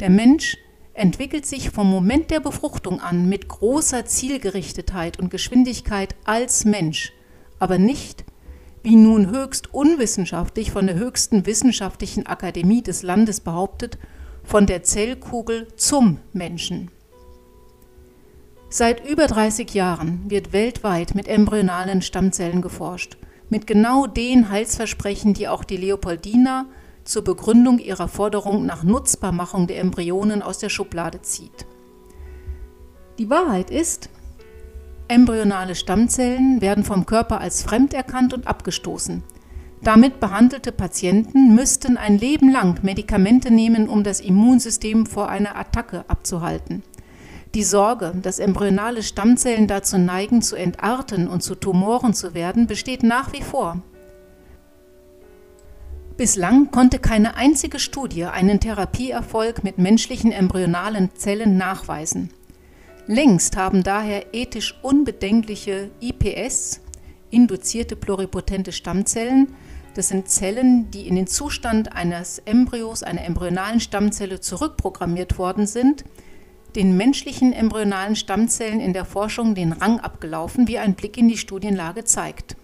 Der 0.00 0.10
Mensch 0.10 0.58
entwickelt 0.94 1.46
sich 1.46 1.70
vom 1.70 1.90
Moment 1.90 2.30
der 2.30 2.40
Befruchtung 2.40 3.00
an 3.00 3.28
mit 3.28 3.48
großer 3.48 4.04
Zielgerichtetheit 4.04 5.18
und 5.18 5.30
Geschwindigkeit 5.30 6.14
als 6.24 6.64
Mensch, 6.64 7.12
aber 7.58 7.78
nicht, 7.78 8.24
wie 8.82 8.96
nun 8.96 9.30
höchst 9.30 9.72
unwissenschaftlich 9.72 10.70
von 10.70 10.86
der 10.86 10.96
höchsten 10.96 11.46
wissenschaftlichen 11.46 12.26
Akademie 12.26 12.82
des 12.82 13.02
Landes 13.02 13.40
behauptet, 13.40 13.98
von 14.44 14.66
der 14.66 14.82
Zellkugel 14.82 15.68
zum 15.76 16.18
Menschen. 16.32 16.90
Seit 18.68 19.06
über 19.06 19.26
30 19.26 19.74
Jahren 19.74 20.22
wird 20.28 20.52
weltweit 20.52 21.14
mit 21.14 21.28
embryonalen 21.28 22.02
Stammzellen 22.02 22.62
geforscht, 22.62 23.18
mit 23.50 23.66
genau 23.66 24.06
den 24.06 24.48
Heilsversprechen, 24.48 25.34
die 25.34 25.46
auch 25.46 25.62
die 25.62 25.76
Leopoldina 25.76 26.66
zur 27.04 27.24
Begründung 27.24 27.78
ihrer 27.78 28.08
Forderung 28.08 28.66
nach 28.66 28.82
Nutzbarmachung 28.82 29.66
der 29.66 29.80
Embryonen 29.80 30.42
aus 30.42 30.58
der 30.58 30.68
Schublade 30.68 31.22
zieht. 31.22 31.66
Die 33.18 33.28
Wahrheit 33.30 33.70
ist, 33.70 34.08
embryonale 35.08 35.74
Stammzellen 35.74 36.60
werden 36.60 36.84
vom 36.84 37.06
Körper 37.06 37.40
als 37.40 37.62
fremd 37.62 37.94
erkannt 37.94 38.32
und 38.32 38.46
abgestoßen. 38.46 39.22
Damit 39.82 40.20
behandelte 40.20 40.70
Patienten 40.70 41.54
müssten 41.54 41.96
ein 41.96 42.16
Leben 42.16 42.50
lang 42.52 42.78
Medikamente 42.82 43.50
nehmen, 43.50 43.88
um 43.88 44.04
das 44.04 44.20
Immunsystem 44.20 45.06
vor 45.06 45.28
einer 45.28 45.56
Attacke 45.56 46.04
abzuhalten. 46.08 46.84
Die 47.54 47.64
Sorge, 47.64 48.14
dass 48.22 48.38
embryonale 48.38 49.02
Stammzellen 49.02 49.66
dazu 49.66 49.98
neigen, 49.98 50.40
zu 50.40 50.56
entarten 50.56 51.28
und 51.28 51.42
zu 51.42 51.54
Tumoren 51.54 52.14
zu 52.14 52.32
werden, 52.32 52.66
besteht 52.66 53.02
nach 53.02 53.32
wie 53.32 53.42
vor. 53.42 53.82
Bislang 56.22 56.70
konnte 56.70 57.00
keine 57.00 57.34
einzige 57.34 57.80
Studie 57.80 58.26
einen 58.26 58.60
Therapieerfolg 58.60 59.64
mit 59.64 59.78
menschlichen 59.78 60.30
embryonalen 60.30 61.10
Zellen 61.16 61.56
nachweisen. 61.56 62.30
Längst 63.08 63.56
haben 63.56 63.82
daher 63.82 64.32
ethisch 64.32 64.78
unbedenkliche 64.82 65.90
IPS, 66.00 66.80
induzierte 67.30 67.96
pluripotente 67.96 68.70
Stammzellen, 68.70 69.48
Das 69.96 70.10
sind 70.10 70.28
Zellen, 70.28 70.92
die 70.92 71.08
in 71.08 71.16
den 71.16 71.26
Zustand 71.26 71.92
eines 71.92 72.38
Embryos, 72.38 73.02
einer 73.02 73.24
embryonalen 73.24 73.80
Stammzelle 73.80 74.38
zurückprogrammiert 74.38 75.38
worden 75.38 75.66
sind, 75.66 76.04
den 76.76 76.96
menschlichen 76.96 77.52
embryonalen 77.52 78.14
Stammzellen 78.14 78.78
in 78.78 78.92
der 78.92 79.06
Forschung 79.06 79.56
den 79.56 79.72
Rang 79.72 79.98
abgelaufen, 79.98 80.68
wie 80.68 80.78
ein 80.78 80.94
Blick 80.94 81.16
in 81.16 81.26
die 81.26 81.36
Studienlage 81.36 82.04
zeigt. 82.04 82.54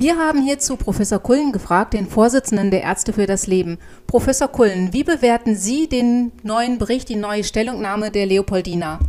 Wir 0.00 0.16
haben 0.16 0.44
hierzu 0.44 0.76
Professor 0.76 1.18
Kullen 1.18 1.50
gefragt, 1.50 1.92
den 1.92 2.08
Vorsitzenden 2.08 2.70
der 2.70 2.82
Ärzte 2.82 3.12
für 3.12 3.26
das 3.26 3.48
Leben. 3.48 3.80
Professor 4.06 4.46
Kullen, 4.46 4.92
wie 4.92 5.02
bewerten 5.02 5.56
Sie 5.56 5.88
den 5.88 6.30
neuen 6.44 6.78
Bericht, 6.78 7.08
die 7.08 7.16
neue 7.16 7.42
Stellungnahme 7.42 8.12
der 8.12 8.26
Leopoldina? 8.26 9.00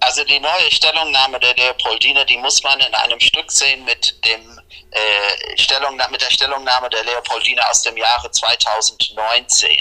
Also 0.00 0.24
die 0.24 0.40
neue 0.40 0.68
Stellungnahme 0.68 1.38
der 1.38 1.54
Leopoldina, 1.54 2.24
die 2.24 2.38
muss 2.38 2.60
man 2.64 2.80
in 2.80 2.92
einem 2.92 3.20
Stück 3.20 3.52
sehen 3.52 3.84
mit 3.84 4.16
dem 4.24 4.60
äh, 4.90 5.56
Stellung, 5.56 5.96
mit 6.10 6.20
der 6.20 6.30
Stellungnahme 6.32 6.90
der 6.90 7.04
Leopoldina 7.04 7.62
aus 7.70 7.82
dem 7.82 7.96
Jahre 7.96 8.32
2019. 8.32 9.80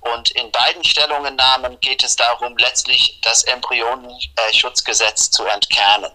Und 0.00 0.30
in 0.30 0.50
beiden 0.50 0.82
Stellungnahmen 0.82 1.78
geht 1.80 2.02
es 2.02 2.16
darum, 2.16 2.56
letztlich 2.56 3.20
das 3.20 3.44
Embryonenschutzgesetz 3.44 5.30
zu 5.30 5.44
entkernen. 5.44 6.10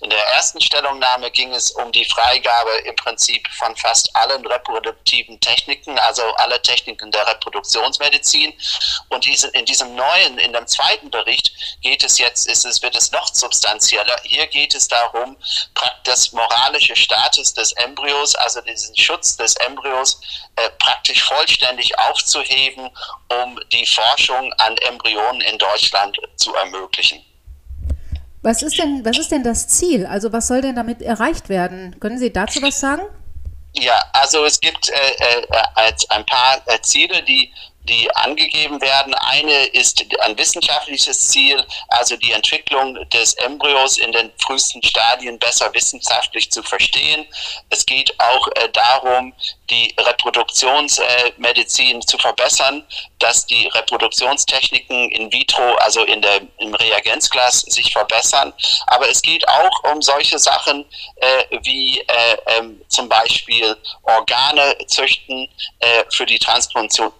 In 0.00 0.10
der 0.10 0.24
ersten 0.28 0.60
Stellungnahme 0.60 1.30
ging 1.30 1.52
es 1.52 1.70
um 1.72 1.92
die 1.92 2.04
Freigabe 2.04 2.70
im 2.84 2.96
Prinzip 2.96 3.48
von 3.52 3.76
fast 3.76 4.14
allen 4.16 4.46
reproduktiven 4.46 5.38
Techniken, 5.40 5.98
also 5.98 6.22
alle 6.36 6.60
Techniken 6.62 7.10
der 7.10 7.26
Reproduktionsmedizin. 7.26 8.52
Und 9.08 9.26
in 9.26 9.64
diesem 9.64 9.94
neuen, 9.94 10.38
in 10.38 10.52
dem 10.52 10.66
zweiten 10.66 11.10
Bericht 11.10 11.52
geht 11.82 12.02
es 12.04 12.18
jetzt, 12.18 12.46
ist 12.46 12.64
es, 12.64 12.82
wird 12.82 12.96
es 12.96 13.12
noch 13.12 13.32
substanzieller. 13.34 14.16
Hier 14.24 14.46
geht 14.46 14.74
es 14.74 14.88
darum, 14.88 15.36
das 16.04 16.32
moralische 16.32 16.96
Status 16.96 17.54
des 17.54 17.72
Embryos, 17.72 18.34
also 18.34 18.60
diesen 18.62 18.96
Schutz 18.96 19.36
des 19.36 19.54
Embryos, 19.56 20.20
äh, 20.56 20.70
praktisch 20.78 21.22
vollständig 21.22 21.96
aufzuheben, 21.98 22.90
um 23.28 23.60
die 23.72 23.86
Forschung 23.86 24.52
an 24.54 24.76
Embryonen 24.78 25.40
in 25.42 25.58
Deutschland 25.58 26.18
zu 26.36 26.54
ermöglichen. 26.54 27.24
Was 28.42 28.62
ist 28.62 28.78
denn, 28.78 29.04
was 29.04 29.18
ist 29.18 29.30
denn 29.30 29.42
das 29.42 29.68
Ziel? 29.68 30.06
Also 30.06 30.32
was 30.32 30.48
soll 30.48 30.62
denn 30.62 30.76
damit 30.76 31.02
erreicht 31.02 31.48
werden? 31.48 31.98
Können 32.00 32.18
Sie 32.18 32.32
dazu 32.32 32.62
was 32.62 32.80
sagen? 32.80 33.02
Ja, 33.74 34.02
also 34.12 34.44
es 34.44 34.58
gibt 34.58 34.88
äh, 34.88 34.92
äh, 34.94 35.92
ein 36.08 36.26
paar 36.26 36.62
äh, 36.66 36.80
Ziele, 36.80 37.22
die 37.22 37.52
die 37.84 38.14
angegeben 38.16 38.80
werden. 38.80 39.14
Eine 39.14 39.66
ist 39.66 40.04
ein 40.20 40.38
wissenschaftliches 40.38 41.28
Ziel, 41.28 41.64
also 41.88 42.16
die 42.16 42.32
Entwicklung 42.32 43.08
des 43.10 43.34
Embryos 43.34 43.98
in 43.98 44.12
den 44.12 44.30
frühesten 44.38 44.82
Stadien 44.82 45.38
besser 45.38 45.72
wissenschaftlich 45.72 46.50
zu 46.50 46.62
verstehen. 46.62 47.26
Es 47.70 47.86
geht 47.86 48.12
auch 48.18 48.48
äh, 48.56 48.68
darum, 48.72 49.32
die 49.70 49.94
Reproduktionsmedizin 49.98 51.98
äh, 51.98 52.06
zu 52.06 52.18
verbessern, 52.18 52.84
dass 53.18 53.46
die 53.46 53.68
Reproduktionstechniken 53.68 55.10
in 55.10 55.32
vitro, 55.32 55.74
also 55.76 56.04
in 56.04 56.20
der, 56.22 56.40
im 56.58 56.74
Reagenzglas, 56.74 57.60
sich 57.60 57.92
verbessern. 57.92 58.52
Aber 58.88 59.08
es 59.08 59.22
geht 59.22 59.46
auch 59.48 59.92
um 59.92 60.02
solche 60.02 60.38
Sachen 60.38 60.84
äh, 61.16 61.44
wie 61.62 62.00
äh, 62.00 62.36
ähm, 62.46 62.80
zum 62.88 63.08
Beispiel 63.08 63.76
Organe 64.02 64.76
züchten 64.86 65.48
äh, 65.78 66.04
für 66.10 66.26
die 66.26 66.38
Transplantation, 66.38 67.12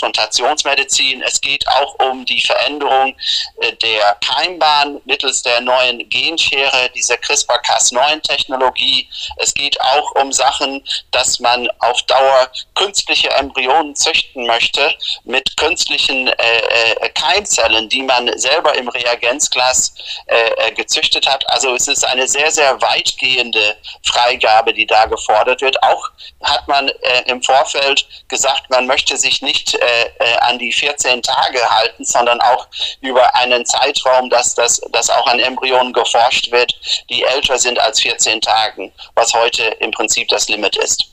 Transplantationsmedizin. 0.00 1.22
Es 1.22 1.40
geht 1.40 1.66
auch 1.68 1.94
um 1.98 2.24
die 2.24 2.40
Veränderung 2.40 3.14
äh, 3.60 3.72
der 3.76 4.16
Keimbahn 4.24 5.00
mittels 5.04 5.42
der 5.42 5.60
neuen 5.60 6.08
Genschere, 6.08 6.90
dieser 6.94 7.16
CRISPR-Cas9-Technologie. 7.16 9.08
Es 9.36 9.52
geht 9.54 9.80
auch 9.80 10.14
um 10.16 10.32
Sachen, 10.32 10.82
dass 11.10 11.40
man 11.40 11.68
auf 11.80 12.00
Dauer 12.02 12.48
künstliche 12.74 13.30
Embryonen 13.30 13.94
züchten 13.94 14.46
möchte 14.46 14.94
mit 15.24 15.56
künstlichen 15.56 16.28
äh, 16.28 16.32
äh, 16.32 17.08
Keimzellen, 17.10 17.88
die 17.88 18.02
man 18.02 18.30
selber 18.38 18.74
im 18.76 18.88
Reagenzglas 18.88 19.94
äh, 20.26 20.68
äh, 20.68 20.72
gezüchtet 20.72 21.28
hat. 21.28 21.48
Also 21.50 21.74
es 21.74 21.88
ist 21.88 22.04
eine 22.04 22.26
sehr, 22.26 22.50
sehr 22.50 22.80
weitgehende 22.80 23.76
Freigabe, 24.04 24.72
die 24.72 24.86
da 24.86 25.04
gefordert 25.06 25.60
wird. 25.60 25.82
Auch 25.82 26.10
hat 26.42 26.66
man 26.68 26.88
äh, 26.88 27.22
im 27.26 27.42
Vorfeld 27.42 28.06
gesagt, 28.28 28.70
man 28.70 28.86
möchte 28.86 29.16
sich 29.16 29.42
nicht 29.42 29.74
äh, 30.18 30.36
an 30.40 30.58
die 30.58 30.72
14 30.72 31.22
Tage 31.22 31.58
halten, 31.68 32.04
sondern 32.04 32.40
auch 32.40 32.66
über 33.00 33.34
einen 33.34 33.64
Zeitraum, 33.64 34.30
dass, 34.30 34.54
das, 34.54 34.80
dass 34.92 35.10
auch 35.10 35.26
an 35.26 35.38
Embryonen 35.38 35.92
geforscht 35.92 36.50
wird, 36.52 36.74
die 37.10 37.22
älter 37.22 37.58
sind 37.58 37.78
als 37.78 38.00
14 38.00 38.40
Tagen, 38.40 38.92
was 39.14 39.32
heute 39.34 39.62
im 39.80 39.90
Prinzip 39.90 40.28
das 40.28 40.48
Limit 40.48 40.76
ist. 40.76 41.06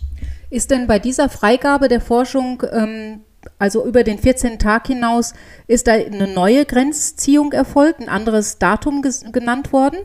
Ist 0.49 0.71
denn 0.71 0.87
bei 0.87 0.99
dieser 0.99 1.29
Freigabe 1.29 1.89
der 1.89 1.99
Forschung 1.99 2.63
ähm, 2.71 3.25
also 3.59 3.85
über 3.85 4.03
den 4.03 4.19
14. 4.19 4.59
Tag 4.59 4.87
hinaus, 4.87 5.33
ist 5.67 5.87
da 5.87 5.93
eine 5.93 6.27
neue 6.27 6.65
Grenzziehung 6.65 7.51
erfolgt, 7.53 7.99
ein 7.99 8.09
anderes 8.09 8.59
Datum 8.59 9.01
genannt 9.01 9.73
worden? 9.73 9.99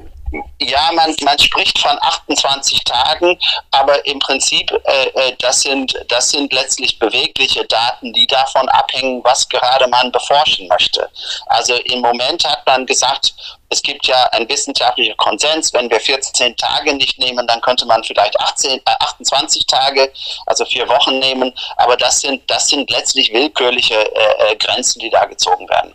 Ja, 0.58 0.90
man, 0.92 1.14
man 1.22 1.38
spricht 1.38 1.78
von 1.78 1.96
28 2.00 2.84
Tagen, 2.84 3.38
aber 3.70 4.04
im 4.06 4.18
Prinzip, 4.18 4.70
äh, 4.84 5.08
äh, 5.08 5.36
das, 5.40 5.60
sind, 5.60 5.94
das 6.08 6.30
sind 6.30 6.52
letztlich 6.52 6.98
bewegliche 6.98 7.64
Daten, 7.66 8.12
die 8.14 8.26
davon 8.26 8.66
abhängen, 8.70 9.22
was 9.24 9.46
gerade 9.48 9.86
man 9.88 10.10
beforschen 10.10 10.68
möchte. 10.68 11.08
Also 11.46 11.74
im 11.74 12.00
Moment 12.00 12.44
hat 12.44 12.64
man 12.66 12.86
gesagt, 12.86 13.34
es 13.68 13.82
gibt 13.82 14.06
ja 14.06 14.24
einen 14.32 14.48
wissenschaftlichen 14.48 15.16
Konsens, 15.18 15.72
wenn 15.74 15.90
wir 15.90 16.00
14 16.00 16.56
Tage 16.56 16.94
nicht 16.94 17.18
nehmen, 17.18 17.46
dann 17.46 17.60
könnte 17.60 17.84
man 17.84 18.02
vielleicht 18.02 18.38
18, 18.40 18.78
äh, 18.78 18.80
28 19.00 19.66
Tage, 19.66 20.10
also 20.46 20.64
vier 20.64 20.88
Wochen 20.88 21.18
nehmen, 21.18 21.52
aber 21.76 21.96
das 21.96 22.20
sind, 22.20 22.48
das 22.50 22.68
sind 22.68 22.90
letztlich 22.90 23.32
willkürliche 23.32 23.94
äh, 23.94 24.52
äh 24.52 24.56
Grenzen, 24.56 25.00
die 25.00 25.10
da 25.10 25.26
gezogen 25.26 25.68
werden. 25.68 25.94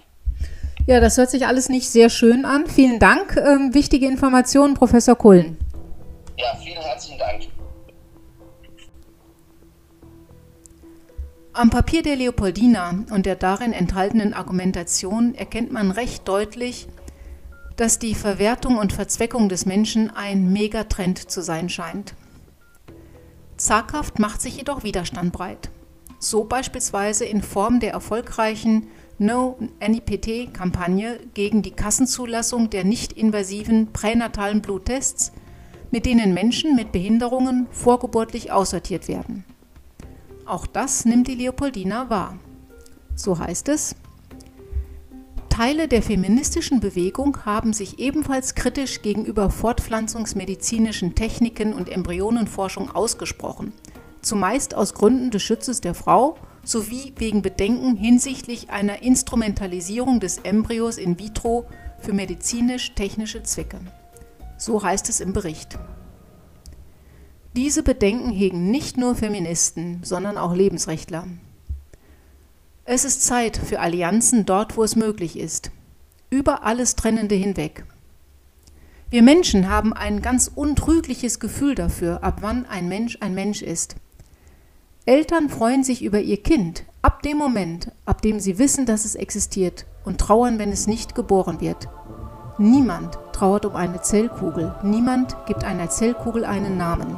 Ja, 0.88 1.02
das 1.02 1.18
hört 1.18 1.30
sich 1.30 1.46
alles 1.46 1.68
nicht 1.68 1.90
sehr 1.90 2.10
schön 2.10 2.46
an. 2.46 2.66
Vielen 2.66 2.98
Dank. 2.98 3.36
Ähm, 3.36 3.74
wichtige 3.74 4.08
Informationen, 4.08 4.74
Professor 4.74 5.16
Kullen. 5.16 5.58
Ja, 6.38 6.56
vielen 6.64 6.82
herzlichen 6.82 7.20
Dank. 7.20 7.44
Am 11.52 11.70
Papier 11.70 12.04
der 12.04 12.16
Leopoldina 12.16 13.04
und 13.12 13.26
der 13.26 13.36
darin 13.36 13.74
enthaltenen 13.74 14.34
Argumentation 14.34 15.36
erkennt 15.36 15.74
man 15.74 15.92
recht 15.92 16.26
deutlich, 16.26 16.88
dass 17.76 18.00
die 18.00 18.16
Verwertung 18.16 18.78
und 18.78 18.94
Verzweckung 18.94 19.50
des 19.50 19.66
Menschen 19.66 20.10
ein 20.16 20.54
Megatrend 20.54 21.30
zu 21.30 21.42
sein 21.42 21.68
scheint. 21.68 22.14
Zaghaft 23.58 24.20
macht 24.20 24.42
sich 24.42 24.56
jedoch 24.56 24.84
Widerstand 24.84 25.34
breit. 25.34 25.70
So 26.20 26.46
beispielsweise 26.46 27.26
in 27.26 27.42
Form 27.42 27.82
der 27.82 27.92
erfolgreichen 27.92 28.88
No-NIPT-Kampagne 29.20 31.20
gegen 31.34 31.62
die 31.62 31.72
Kassenzulassung 31.72 32.70
der 32.70 32.84
nicht-invasiven 32.84 33.94
pränatalen 33.94 34.62
Bluttests, 34.62 35.32
mit 35.92 36.06
denen 36.06 36.34
Menschen 36.34 36.76
mit 36.76 36.92
Behinderungen 36.92 37.68
vorgeburtlich 37.72 38.52
aussortiert 38.52 39.08
werden. 39.08 39.46
Auch 40.46 40.68
das 40.68 41.06
nimmt 41.06 41.28
die 41.28 41.36
Leopoldina 41.36 42.10
wahr. 42.10 42.38
So 43.16 43.40
heißt 43.40 43.70
es, 43.70 43.96
Teile 45.50 45.88
der 45.88 46.04
feministischen 46.04 46.80
Bewegung 46.80 47.44
haben 47.44 47.74
sich 47.74 47.98
ebenfalls 47.98 48.54
kritisch 48.54 49.02
gegenüber 49.02 49.50
fortpflanzungsmedizinischen 49.50 51.16
Techniken 51.16 51.74
und 51.74 51.90
Embryonenforschung 51.90 52.92
ausgesprochen, 52.92 53.74
zumeist 54.22 54.76
aus 54.76 54.94
Gründen 54.94 55.32
des 55.32 55.42
Schutzes 55.42 55.82
der 55.82 55.96
Frau 55.96 56.38
sowie 56.68 57.14
wegen 57.16 57.42
Bedenken 57.42 57.96
hinsichtlich 57.96 58.70
einer 58.70 59.02
Instrumentalisierung 59.02 60.20
des 60.20 60.40
Embryos 60.40 60.98
in 60.98 61.18
vitro 61.18 61.66
für 62.00 62.14
medizinisch-technische 62.14 63.44
Zwecke. 63.44 63.80
So 64.58 64.84
heißt 64.84 65.08
es 65.10 65.22
im 65.22 65.34
Bericht. 65.34 65.80
Diese 67.56 67.84
Bedenken 67.84 68.32
hegen 68.32 68.70
nicht 68.70 68.98
nur 68.98 69.16
Feministen, 69.16 70.02
sondern 70.04 70.38
auch 70.38 70.54
Lebensrechtler. 70.54 71.26
Es 72.84 73.06
ist 73.06 73.24
Zeit 73.24 73.58
für 73.58 73.80
Allianzen 73.80 74.46
dort, 74.46 74.78
wo 74.78 74.84
es 74.84 74.96
möglich 74.96 75.40
ist, 75.40 75.72
über 76.30 76.64
alles 76.64 76.96
Trennende 76.96 77.36
hinweg. 77.36 77.86
Wir 79.10 79.24
Menschen 79.24 79.70
haben 79.70 79.94
ein 79.94 80.22
ganz 80.22 80.52
untrügliches 80.54 81.40
Gefühl 81.40 81.76
dafür, 81.76 82.24
ab 82.24 82.40
wann 82.42 82.66
ein 82.66 82.90
Mensch 82.90 83.18
ein 83.22 83.34
Mensch 83.34 83.62
ist– 83.62 83.96
Eltern 85.08 85.48
freuen 85.48 85.86
sich 85.86 86.04
über 86.04 86.20
ihr 86.20 86.36
Kind 86.36 86.84
ab 87.02 87.22
dem 87.22 87.38
Moment, 87.38 87.94
ab 88.06 88.22
dem 88.22 88.42
sie 88.42 88.60
wissen, 88.60 88.86
dass 88.86 89.06
es 89.06 89.16
existiert 89.16 89.86
und 90.04 90.20
trauern, 90.20 90.60
wenn 90.60 90.70
es 90.70 90.86
nicht 90.86 91.16
geboren 91.16 91.62
wird. 91.62 91.88
Niemand 92.58 93.18
trauert 93.32 93.66
um 93.66 93.78
eine 93.78 94.02
Zellkugel, 94.02 94.76
niemand 94.84 95.38
gibt 95.46 95.64
einer 95.64 95.90
Zellkugel 95.90 96.44
einen 96.44 96.76
Namen. 96.76 97.16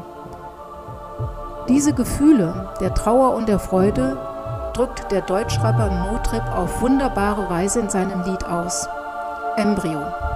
Diese 1.67 1.93
Gefühle 1.93 2.75
der 2.79 2.93
Trauer 2.93 3.33
und 3.33 3.49
der 3.49 3.57
Freude 3.57 4.19
drückt 4.73 5.11
der 5.11 5.21
Deutschschreiber 5.21 5.89
Motrip 5.89 6.45
auf 6.55 6.81
wunderbare 6.81 7.49
Weise 7.49 7.79
in 7.79 7.89
seinem 7.89 8.21
Lied 8.21 8.45
aus. 8.45 8.87
Embryo. 9.57 10.28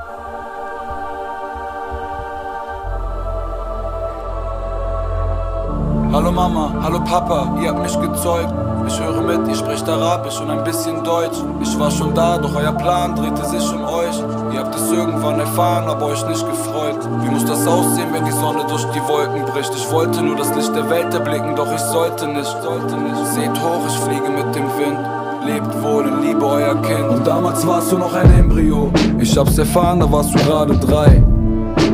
Hallo 6.14 6.32
Mama, 6.32 6.72
hallo 6.84 7.00
Papa, 7.00 7.58
ihr 7.60 7.70
habt 7.70 7.82
mich 7.82 8.00
gezeugt. 8.00 8.54
Ich 8.88 9.02
höre 9.02 9.20
mit, 9.22 9.48
ihr 9.48 9.56
spricht 9.56 9.90
Arabisch 9.90 10.40
und 10.40 10.52
ein 10.52 10.64
bisschen 10.64 11.04
Deutsch. 11.04 11.40
Ich 11.60 11.80
war 11.80 11.90
schon 11.90 12.14
da, 12.14 12.38
doch 12.38 12.54
euer 12.56 12.72
Plan 12.72 13.16
drehte 13.16 13.44
sich 13.46 13.68
um 13.74 13.84
euch. 13.84 14.22
Ihr 14.54 14.60
habt 14.60 14.76
es 14.76 14.92
irgendwann 14.92 15.40
erfahren, 15.40 15.90
aber 15.90 16.06
euch 16.06 16.24
nicht 16.28 16.48
gefreut. 16.48 17.00
Wie 17.24 17.32
muss 17.32 17.46
das 17.46 17.66
aussehen, 17.66 18.10
wenn 18.14 18.26
die 18.26 18.32
Sonne 18.32 18.64
durch 18.70 18.86
die 18.92 19.02
Wolken 19.08 19.44
bricht? 19.52 19.74
Ich 19.76 19.92
wollte 19.92 20.22
nur 20.22 20.36
das 20.36 20.54
Licht 20.56 20.76
der 20.76 20.88
Welt 20.88 21.12
erblicken, 21.12 21.56
doch 21.56 21.74
ich 21.74 21.82
sollte 21.82 22.28
nicht, 22.28 22.58
sollte 22.62 22.96
nicht. 22.96 23.26
Seht 23.34 23.60
hoch, 23.64 23.82
ich 23.88 23.98
fliege 23.98 24.30
mit 24.30 24.54
dem 24.54 24.68
Wind. 24.78 25.00
Lebt 25.48 25.82
wohl 25.82 26.06
und 26.06 26.22
liebe 26.22 26.46
euer 26.46 26.76
Kind. 26.84 27.10
Und 27.10 27.26
damals 27.26 27.66
warst 27.66 27.92
du 27.92 27.98
noch 27.98 28.14
ein 28.14 28.32
Embryo. 28.38 28.92
Ich 29.18 29.36
hab's 29.36 29.58
erfahren, 29.58 30.00
da 30.00 30.12
warst 30.12 30.32
du 30.36 30.38
gerade 30.38 30.78
drei. 30.78 31.24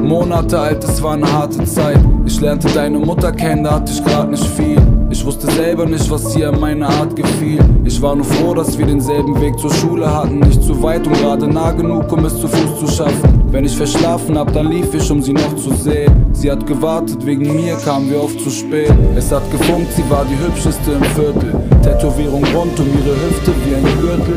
Monate 0.04 0.60
alt, 0.60 0.84
es 0.84 1.02
war 1.02 1.14
eine 1.14 1.32
harte 1.32 1.64
Zeit. 1.64 2.02
Ich 2.30 2.40
lernte 2.42 2.68
deine 2.68 3.00
Mutter 3.00 3.32
kennen, 3.32 3.64
da 3.64 3.72
hatte 3.72 3.92
ich 3.92 4.06
grad 4.06 4.30
nicht 4.30 4.46
viel. 4.46 4.99
Ich 5.12 5.26
wusste 5.26 5.50
selber 5.52 5.88
nicht, 5.88 6.10
was 6.12 6.36
ihr 6.36 6.50
an 6.50 6.60
meiner 6.60 6.88
Art 6.88 7.16
gefiel. 7.16 7.60
Ich 7.84 8.00
war 8.00 8.16
nur 8.16 8.26
froh, 8.26 8.54
dass 8.54 8.78
wir 8.78 8.86
denselben 8.86 9.40
Weg 9.42 9.58
zur 9.58 9.74
Schule 9.74 10.08
hatten. 10.14 10.40
Nicht 10.40 10.62
zu 10.62 10.82
weit 10.84 11.08
und 11.08 11.14
gerade 11.14 11.48
nah 11.48 11.72
genug, 11.72 12.12
um 12.12 12.26
es 12.26 12.40
zu 12.40 12.48
Fuß 12.48 12.80
zu 12.80 12.88
schaffen. 12.88 13.44
Wenn 13.52 13.66
ich 13.66 13.76
verschlafen 13.76 14.38
hab, 14.38 14.54
dann 14.54 14.70
lief 14.70 14.94
ich, 14.94 15.10
um 15.10 15.22
sie 15.22 15.34
noch 15.34 15.56
zu 15.56 15.74
sehen. 15.74 16.28
Sie 16.34 16.52
hat 16.52 16.66
gewartet, 16.68 17.26
wegen 17.26 17.56
mir 17.56 17.76
kamen 17.78 18.10
wir 18.12 18.22
oft 18.22 18.40
zu 18.40 18.52
spät. 18.52 18.94
Es 19.16 19.32
hat 19.32 19.50
gefunkt, 19.52 19.92
sie 19.94 20.08
war 20.10 20.26
die 20.26 20.38
hübscheste 20.38 20.92
im 20.92 21.04
Viertel. 21.04 21.56
Tätowierung 21.82 22.44
rund 22.56 22.80
um 22.80 22.88
ihre 22.88 23.16
Hüfte 23.16 23.52
wie 23.66 23.76
ein 23.76 24.00
Gürtel. 24.00 24.36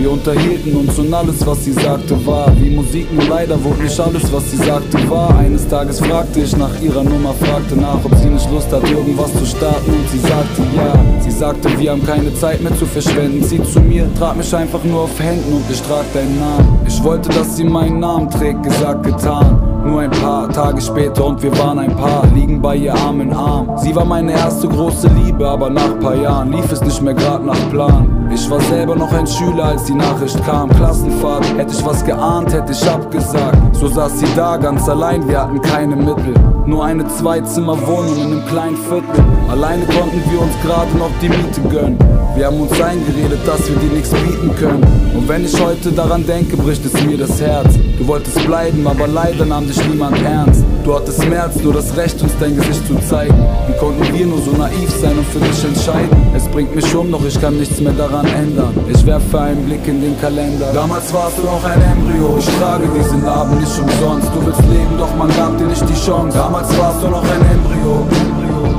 Wir 0.00 0.10
unterhielten 0.10 0.76
uns 0.76 0.98
und 0.98 1.12
alles, 1.12 1.46
was 1.46 1.64
sie 1.64 1.72
sagte, 1.72 2.14
war 2.24 2.50
wie 2.58 2.70
Musik, 2.70 3.12
nur 3.12 3.24
leider 3.28 3.62
wurde 3.62 3.82
nicht 3.82 4.00
alles, 4.00 4.32
was 4.32 4.50
sie 4.50 4.56
sagte, 4.56 4.98
wahr. 5.10 5.36
Eines 5.38 5.68
Tages 5.68 6.00
fragte 6.00 6.40
ich 6.40 6.56
nach 6.56 6.80
ihrer 6.80 7.04
Nummer, 7.04 7.34
fragte 7.34 7.76
nach, 7.76 8.02
ob 8.02 8.14
sie 8.14 8.30
nicht 8.30 8.50
Lust 8.50 8.72
hat, 8.72 8.88
irgendwas 8.90 9.30
zu 9.34 9.44
starten 9.44 9.90
und 9.90 10.09
sie 10.10 10.18
sagte 10.18 10.62
ja. 10.76 10.92
Sie 11.20 11.30
sagte, 11.30 11.78
wir 11.78 11.92
haben 11.92 12.04
keine 12.04 12.34
Zeit 12.34 12.60
mehr 12.60 12.76
zu 12.76 12.86
verschwenden. 12.86 13.42
Sie 13.42 13.62
zu 13.62 13.80
mir, 13.80 14.12
trag 14.18 14.36
mich 14.36 14.54
einfach 14.54 14.82
nur 14.84 15.02
auf 15.02 15.20
Händen 15.20 15.52
und 15.54 15.64
ich 15.70 15.80
trag 15.82 16.04
deinen 16.12 16.38
Namen. 16.38 16.80
Ich 16.86 17.02
wollte, 17.02 17.28
dass 17.30 17.56
sie 17.56 17.64
meinen 17.64 18.00
Namen 18.00 18.28
trägt, 18.28 18.62
gesagt, 18.62 19.04
getan. 19.04 19.62
Nur 19.84 20.00
ein 20.00 20.10
paar 20.10 20.48
Tage 20.50 20.80
später 20.80 21.24
und 21.24 21.42
wir 21.42 21.56
waren 21.58 21.78
ein 21.78 21.96
Paar, 21.96 22.26
liegen 22.34 22.60
bei 22.60 22.76
ihr 22.76 22.94
Arm 22.94 23.20
in 23.20 23.32
Arm. 23.32 23.78
Sie 23.78 23.94
war 23.94 24.04
meine 24.04 24.32
erste 24.32 24.68
große 24.68 25.08
Liebe, 25.24 25.48
aber 25.48 25.70
nach 25.70 25.98
paar 26.00 26.16
Jahren 26.16 26.52
lief 26.52 26.70
es 26.70 26.82
nicht 26.82 27.00
mehr 27.00 27.14
grad 27.14 27.44
nach 27.44 27.70
Plan. 27.70 28.19
Ich 28.42 28.48
war 28.48 28.60
selber 28.62 28.96
noch 28.96 29.12
ein 29.12 29.26
Schüler, 29.26 29.64
als 29.66 29.84
die 29.84 29.94
Nachricht 29.94 30.42
kam. 30.46 30.70
Klassenfahrt, 30.70 31.44
hätte 31.56 31.74
ich 31.74 31.84
was 31.84 32.04
geahnt, 32.04 32.52
hätte 32.52 32.72
ich 32.72 32.88
abgesagt. 32.88 33.76
So 33.76 33.86
saß 33.86 34.18
sie 34.18 34.26
da, 34.34 34.56
ganz 34.56 34.88
allein, 34.88 35.28
wir 35.28 35.42
hatten 35.42 35.60
keine 35.60 35.94
Mittel. 35.94 36.34
Nur 36.66 36.84
eine 36.84 37.06
Zweizimmerwohnung 37.06 38.16
in 38.16 38.32
einem 38.32 38.46
kleinen 38.46 38.76
Viertel. 38.76 39.24
Alleine 39.48 39.84
konnten 39.84 40.22
wir 40.30 40.40
uns 40.40 40.52
gerade 40.64 40.96
noch 40.96 41.10
die 41.20 41.28
Miete 41.28 41.60
gönnen. 41.68 41.98
Wir 42.34 42.46
haben 42.46 42.60
uns 42.60 42.72
eingeredet, 42.80 43.46
dass 43.46 43.68
wir 43.68 43.76
dir 43.76 43.94
nichts 43.94 44.10
bieten 44.10 44.56
können. 44.56 44.86
Und 45.14 45.28
wenn 45.28 45.44
ich 45.44 45.60
heute 45.62 45.92
daran 45.92 46.26
denke, 46.26 46.56
bricht 46.56 46.84
es 46.84 46.94
mir 47.04 47.18
das 47.18 47.40
Herz. 47.40 47.74
Du 47.98 48.08
wolltest 48.08 48.44
bleiben, 48.46 48.86
aber 48.86 49.06
leider 49.06 49.44
nahm 49.44 49.66
dich 49.66 49.86
niemand 49.86 50.20
ernst. 50.22 50.64
Du 50.84 50.94
hattest 50.94 51.28
mehr 51.28 51.44
als 51.44 51.56
nur 51.62 51.74
das 51.74 51.94
Recht, 51.96 52.20
uns 52.22 52.32
dein 52.40 52.56
Gesicht 52.56 52.86
zu 52.86 52.96
zeigen. 53.08 53.34
Wie 53.68 53.76
konnten 53.78 54.02
wir 54.12 54.26
nur 54.26 54.40
so 54.40 54.52
naiv 54.52 54.90
sein 55.00 55.16
und 55.18 55.26
für 55.26 55.38
dich 55.38 55.64
entscheiden? 55.64 56.16
Es 56.34 56.48
bringt 56.48 56.74
mich 56.74 56.94
um, 56.94 57.12
doch 57.12 57.24
ich 57.24 57.38
kann 57.40 57.58
nichts 57.58 57.80
mehr 57.80 57.92
daran 57.92 58.26
ändern. 58.26 58.72
Ich 58.88 59.04
werfe 59.04 59.40
einen 59.40 59.64
Blick 59.66 59.86
in 59.86 60.00
den 60.00 60.18
Kalender. 60.20 60.72
Damals 60.72 61.12
warst 61.12 61.36
du 61.38 61.42
noch 61.42 61.62
ein 61.64 61.80
Embryo. 61.82 62.36
Ich 62.38 62.48
trage 62.58 62.88
diesen 62.96 63.22
Namen 63.22 63.60
nicht 63.60 63.78
umsonst. 63.78 64.28
Du 64.34 64.46
willst 64.46 64.62
leben, 64.72 64.96
doch 64.98 65.14
man 65.16 65.28
gab 65.36 65.56
dir 65.58 65.66
nicht 65.66 65.84
die 65.86 66.00
Chance. 66.06 66.36
Damals 66.36 66.68
warst 66.78 67.02
du 67.02 67.08
noch 67.08 67.24
ein 67.24 67.42
Embryo. 67.52 68.06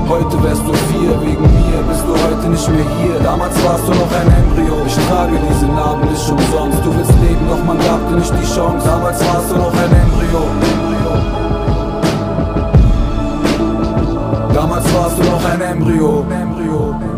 Heute 0.10 0.44
wärst 0.44 0.64
du 0.66 0.74
vier, 0.92 1.16
wegen 1.22 1.42
mir 1.42 1.80
bist 1.88 2.04
du 2.04 2.12
heute 2.12 2.50
nicht 2.50 2.68
mehr 2.68 2.86
hier. 2.98 3.20
Damals 3.24 3.56
warst 3.64 3.88
du 3.88 3.94
noch 3.94 4.12
ein 4.12 4.28
Embryo. 4.28 4.76
Ich 4.88 4.98
trage 5.08 5.38
diesen 5.38 5.74
Namen 5.76 6.10
nicht 6.10 6.30
umsonst. 6.30 6.80
Du 6.84 6.90
willst 6.98 7.14
leben, 7.22 7.46
doch 7.48 7.64
man 7.64 7.78
gab 7.78 8.02
dir 8.10 8.18
nicht 8.18 8.34
die 8.34 8.56
Chance. 8.56 8.86
Damals 8.86 9.20
warst 9.22 9.52
du 9.52 9.56
noch 9.56 9.72
ein 9.72 9.92
Embryo. 9.94 10.71
Pas 14.91 15.10
selon 15.15 15.39
un 15.45 15.62
embryo. 15.62 17.11